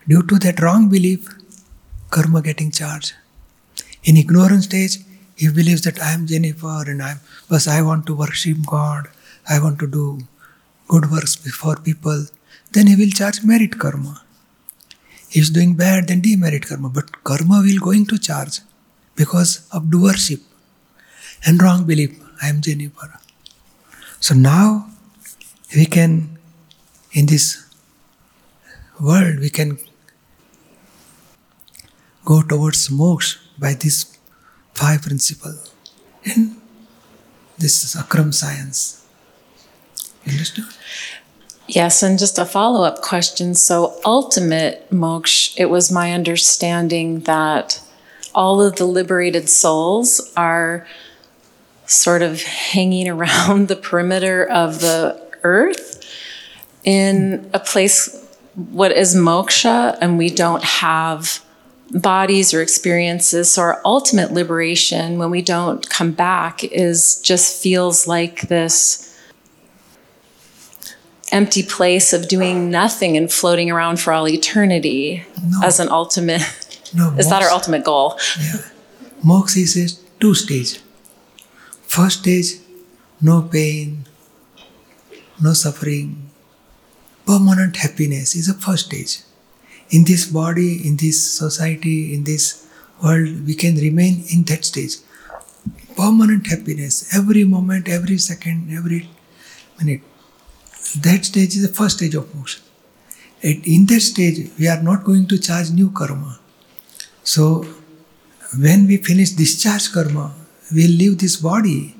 Due 0.08 0.22
to 0.24 0.38
that 0.40 0.60
wrong 0.60 0.88
belief, 0.88 1.28
karma 2.10 2.42
getting 2.42 2.70
charged. 2.70 3.14
In 4.04 4.16
ignorance 4.16 4.64
stage, 4.64 4.98
he 5.36 5.48
believes 5.48 5.82
that 5.82 6.00
I 6.02 6.12
am 6.12 6.26
Jennifer 6.26 6.84
and 6.86 7.02
I'm 7.02 7.20
but 7.48 7.66
I 7.68 7.82
want 7.82 8.06
to 8.06 8.14
worship 8.14 8.58
God, 8.66 9.08
I 9.48 9.60
want 9.60 9.78
to 9.80 9.86
do 9.86 10.18
good 10.88 11.10
works 11.10 11.36
before 11.36 11.76
people, 11.76 12.26
then 12.72 12.86
he 12.86 12.96
will 12.96 13.10
charge 13.10 13.42
merit 13.42 13.78
karma. 13.78 14.21
He's 15.32 15.48
doing 15.48 15.74
bad, 15.76 16.08
then 16.08 16.20
demerit 16.20 16.66
karma. 16.68 16.90
But 16.90 17.24
karma 17.24 17.62
will 17.66 17.80
going 17.80 18.04
to 18.06 18.18
charge 18.18 18.60
because 19.16 19.66
of 19.72 19.84
doership 19.84 20.42
and 21.46 21.62
wrong 21.62 21.84
belief. 21.84 22.18
I 22.42 22.48
am 22.48 22.60
Jennifer. 22.60 23.18
So 24.20 24.34
now 24.34 24.90
we 25.74 25.86
can, 25.86 26.38
in 27.12 27.26
this 27.26 27.46
world, 29.00 29.38
we 29.38 29.48
can 29.48 29.78
go 32.24 32.42
towards 32.42 32.88
moksha 32.88 33.38
by 33.58 33.72
this 33.72 34.18
five 34.74 35.00
principle 35.02 35.56
in 36.24 36.56
this 37.58 37.96
Akram 37.96 38.32
science. 38.32 39.06
You 40.26 40.32
understand? 40.32 40.68
Yes, 41.68 42.02
and 42.02 42.18
just 42.18 42.38
a 42.38 42.44
follow 42.44 42.84
up 42.84 43.02
question. 43.02 43.54
So, 43.54 43.98
ultimate 44.04 44.90
moksha, 44.90 45.54
it 45.56 45.66
was 45.66 45.92
my 45.92 46.12
understanding 46.12 47.20
that 47.20 47.80
all 48.34 48.60
of 48.60 48.76
the 48.76 48.84
liberated 48.84 49.48
souls 49.48 50.32
are 50.36 50.86
sort 51.86 52.22
of 52.22 52.42
hanging 52.42 53.08
around 53.08 53.68
the 53.68 53.76
perimeter 53.76 54.44
of 54.48 54.80
the 54.80 55.20
earth 55.42 55.98
in 56.84 57.48
a 57.54 57.58
place 57.58 58.18
what 58.54 58.92
is 58.92 59.14
moksha 59.14 59.96
and 60.00 60.18
we 60.18 60.28
don't 60.28 60.64
have 60.64 61.42
bodies 61.92 62.52
or 62.52 62.60
experiences 62.60 63.50
so 63.50 63.62
our 63.62 63.80
ultimate 63.84 64.32
liberation 64.32 65.18
when 65.18 65.30
we 65.30 65.40
don't 65.40 65.88
come 65.88 66.12
back 66.12 66.62
is 66.64 67.20
just 67.20 67.62
feels 67.62 68.06
like 68.06 68.42
this 68.42 69.11
empty 71.32 71.62
place 71.62 72.12
of 72.12 72.28
doing 72.28 72.70
nothing 72.70 73.16
and 73.16 73.32
floating 73.32 73.70
around 73.70 73.98
for 74.00 74.12
all 74.12 74.28
eternity 74.28 75.24
No. 75.48 75.60
as 75.64 75.80
an 75.80 75.88
ultimate 75.88 76.42
No, 76.94 77.14
is 77.18 77.28
that 77.30 77.42
our 77.42 77.50
ultimate 77.50 77.84
goal 77.84 78.18
Yeah. 78.38 78.60
Moksha 79.24 79.58
is 79.58 79.76
a 79.76 79.86
two 80.20 80.34
stage. 80.34 80.80
First 81.86 82.20
stage, 82.20 82.58
no 83.20 83.42
pain, 83.42 84.04
no 85.40 85.52
suffering, 85.52 86.30
permanent 87.26 87.76
happiness 87.76 88.34
is 88.34 88.46
the 88.48 88.54
first 88.54 88.86
stage. 88.86 89.20
In 89.90 90.04
this 90.04 90.26
body, 90.26 90.86
in 90.86 90.96
this 90.96 91.18
society, 91.32 92.14
in 92.14 92.24
this 92.24 92.66
world, 93.02 93.46
we 93.46 93.54
can 93.54 93.76
remain 93.76 94.24
in 94.34 94.42
that 94.44 94.64
stage. 94.64 94.96
Permanent 95.96 96.46
happiness, 96.46 97.14
every 97.14 97.44
moment, 97.44 97.88
every 97.88 98.16
second, 98.18 98.72
every 98.76 99.08
minute. 99.78 100.00
That 101.00 101.24
stage 101.24 101.56
is 101.56 101.62
the 101.66 101.74
first 101.74 101.96
stage 101.96 102.14
of 102.14 102.26
moksha. 102.34 102.60
In 103.42 103.86
that 103.86 104.00
stage, 104.00 104.50
we 104.58 104.68
are 104.68 104.82
not 104.82 105.04
going 105.04 105.26
to 105.28 105.38
charge 105.38 105.70
new 105.70 105.90
karma. 105.90 106.38
So, 107.24 107.66
when 108.58 108.86
we 108.86 108.98
finish 108.98 109.30
discharge 109.30 109.90
karma, 109.92 110.34
we'll 110.72 110.90
leave 110.90 111.18
this 111.18 111.36
body. 111.36 111.96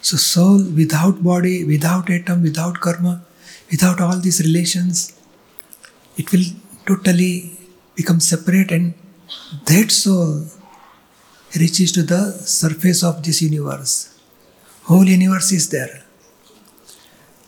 So, 0.00 0.16
soul 0.16 0.64
without 0.64 1.22
body, 1.22 1.64
without 1.64 2.10
atom, 2.10 2.42
without 2.42 2.80
karma, 2.80 3.22
without 3.70 4.00
all 4.00 4.18
these 4.18 4.40
relations, 4.40 5.18
it 6.16 6.32
will 6.32 6.44
totally 6.86 7.52
become 7.94 8.20
separate, 8.20 8.72
and 8.72 8.94
that 9.66 9.90
soul 9.90 10.46
reaches 11.54 11.92
to 11.92 12.02
the 12.02 12.32
surface 12.32 13.02
of 13.04 13.22
this 13.22 13.42
universe. 13.42 14.18
Whole 14.84 15.04
universe 15.04 15.52
is 15.52 15.68
there. 15.70 16.04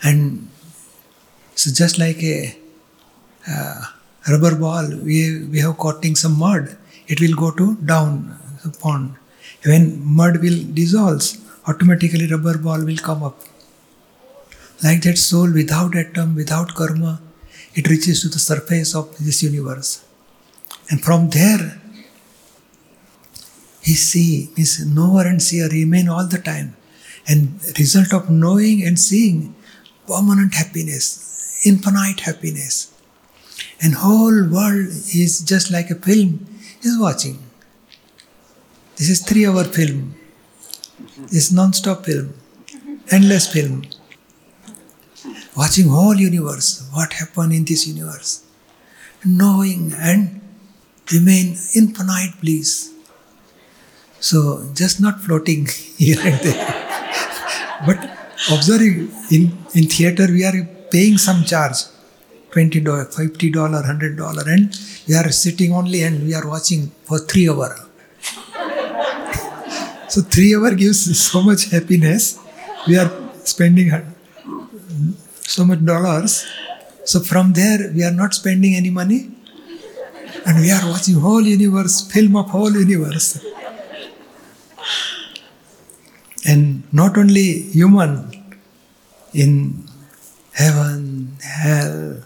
And 0.03 0.49
so 1.57 1.73
just 1.73 1.99
like 1.99 2.23
a 2.23 2.55
uh, 3.49 3.81
rubber 4.29 4.55
ball, 4.57 4.87
we, 5.03 5.47
we 5.47 5.59
have 5.61 5.79
coating 5.79 6.15
some 6.15 6.39
mud, 6.39 6.77
it 7.09 7.21
will 7.21 7.35
go 7.35 7.51
to 7.51 7.77
down 7.77 8.39
the 8.63 8.71
pond. 8.79 9.15
When 9.65 10.05
mud 10.05 10.43
will 10.43 10.59
dissolves, 10.75 11.39
automatically 11.67 12.27
rubber 12.27 12.59
ball 12.59 12.85
will 12.85 12.99
come 12.99 13.23
up. 13.23 13.41
Like 14.85 15.03
that 15.03 15.17
soul 15.17 15.51
without 15.53 15.97
atom, 15.97 16.35
without 16.35 16.75
karma, 16.75 17.21
it 17.75 17.89
reaches 17.89 18.21
to 18.23 18.29
the 18.29 18.39
surface 18.39 18.95
of 18.95 19.17
this 19.19 19.43
universe. 19.43 20.05
And 20.91 21.03
from 21.03 21.31
there, 21.31 21.81
he 23.81 23.95
see, 23.95 24.51
means 24.57 24.85
knower 24.85 25.23
and 25.23 25.43
seer 25.43 25.69
remain 25.69 26.09
all 26.09 26.27
the 26.27 26.39
time. 26.39 26.77
And 27.27 27.61
result 27.79 28.13
of 28.13 28.29
knowing 28.29 28.85
and 28.85 28.99
seeing, 28.99 29.55
permanent 30.07 30.55
happiness, 30.55 31.27
infinite 31.65 32.21
happiness. 32.21 32.93
And 33.83 33.95
whole 33.95 34.45
world 34.49 34.89
is 35.15 35.43
just 35.45 35.71
like 35.71 35.91
a 35.91 35.95
film 35.95 36.47
is 36.83 36.99
watching. 36.99 37.39
This 38.97 39.11
is 39.11 39.21
three 39.23 39.47
hour 39.47 39.65
film. 39.65 40.15
This 41.31 41.53
non-stop 41.53 42.05
film, 42.05 42.35
endless 43.11 43.51
film. 43.53 43.85
Watching 45.57 45.89
whole 45.89 46.15
universe, 46.15 46.89
what 46.93 47.15
happened 47.15 47.53
in 47.53 47.65
this 47.65 47.87
universe. 47.87 48.45
Knowing 49.25 49.93
and 49.99 50.41
remain 51.13 51.57
infinite 51.75 52.41
bliss. 52.41 52.93
So 54.21 54.71
just 54.75 55.01
not 55.01 55.21
floating 55.21 55.67
here 55.99 56.21
and 56.21 56.41
there, 56.41 57.83
but 57.87 57.99
observing 58.51 59.11
in, 59.31 59.57
in 59.75 59.89
theater 59.89 60.27
we 60.27 60.45
are 60.45 60.69
paying 60.97 61.17
some 61.27 61.41
charge, 61.51 61.79
twenty 62.55 62.81
dollar, 62.87 63.05
fifty 63.21 63.49
dollar, 63.59 63.81
hundred 63.91 64.15
dollar, 64.23 64.45
and 64.55 64.65
we 65.07 65.13
are 65.21 65.31
sitting 65.45 65.71
only 65.81 66.01
and 66.09 66.17
we 66.27 66.33
are 66.39 66.47
watching 66.55 66.83
for 67.09 67.19
three 67.31 67.47
hour. 67.51 67.71
so 70.13 70.19
three 70.35 70.53
hour 70.57 70.71
gives 70.83 71.01
so 71.29 71.39
much 71.49 71.63
happiness. 71.75 72.25
We 72.89 72.95
are 73.03 73.11
spending 73.53 73.89
so 75.57 75.65
much 75.71 75.83
dollars. 75.93 76.33
So 77.05 77.21
from 77.31 77.47
there 77.61 77.81
we 77.97 78.03
are 78.09 78.17
not 78.23 78.31
spending 78.41 78.73
any 78.81 78.93
money, 79.01 79.21
and 80.47 80.55
we 80.65 80.71
are 80.77 80.85
watching 80.93 81.17
whole 81.27 81.45
universe, 81.59 81.95
film 82.15 82.33
of 82.37 82.47
whole 82.57 82.75
universe. 82.87 83.29
And 86.49 86.85
not 86.93 87.19
only 87.19 87.47
human, 87.79 88.11
in 89.35 89.86
heaven, 90.57 91.37
hell, 91.43 92.23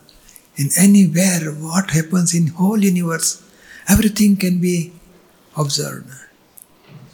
in 0.57 0.69
anywhere, 0.79 1.51
what 1.67 1.91
happens 1.91 2.35
in 2.35 2.47
whole 2.49 2.79
universe, 2.79 3.43
everything 3.89 4.37
can 4.37 4.61
be 4.61 4.93
observed 5.57 6.09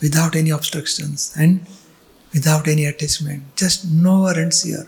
without 0.02 0.36
any 0.36 0.50
obstructions 0.50 1.32
and 1.38 1.66
without 2.34 2.68
any 2.68 2.84
attachment. 2.84 3.42
Just 3.56 3.90
knower 3.90 4.32
and 4.32 4.52
seer. 4.52 4.86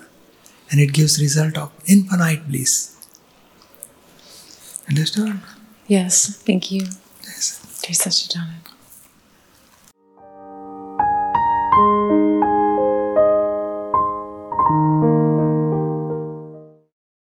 And 0.71 0.81
it 0.81 0.93
gives 0.93 1.19
result 1.19 1.57
of 1.57 1.73
infinite 1.87 2.47
bliss. 2.47 2.95
Understood? 4.89 5.41
Yes, 5.87 6.43
thank 6.43 6.71
you. 6.71 6.83
Yes. 7.25 7.81
Jai 7.83 7.95
Sachidanand. 7.95 8.78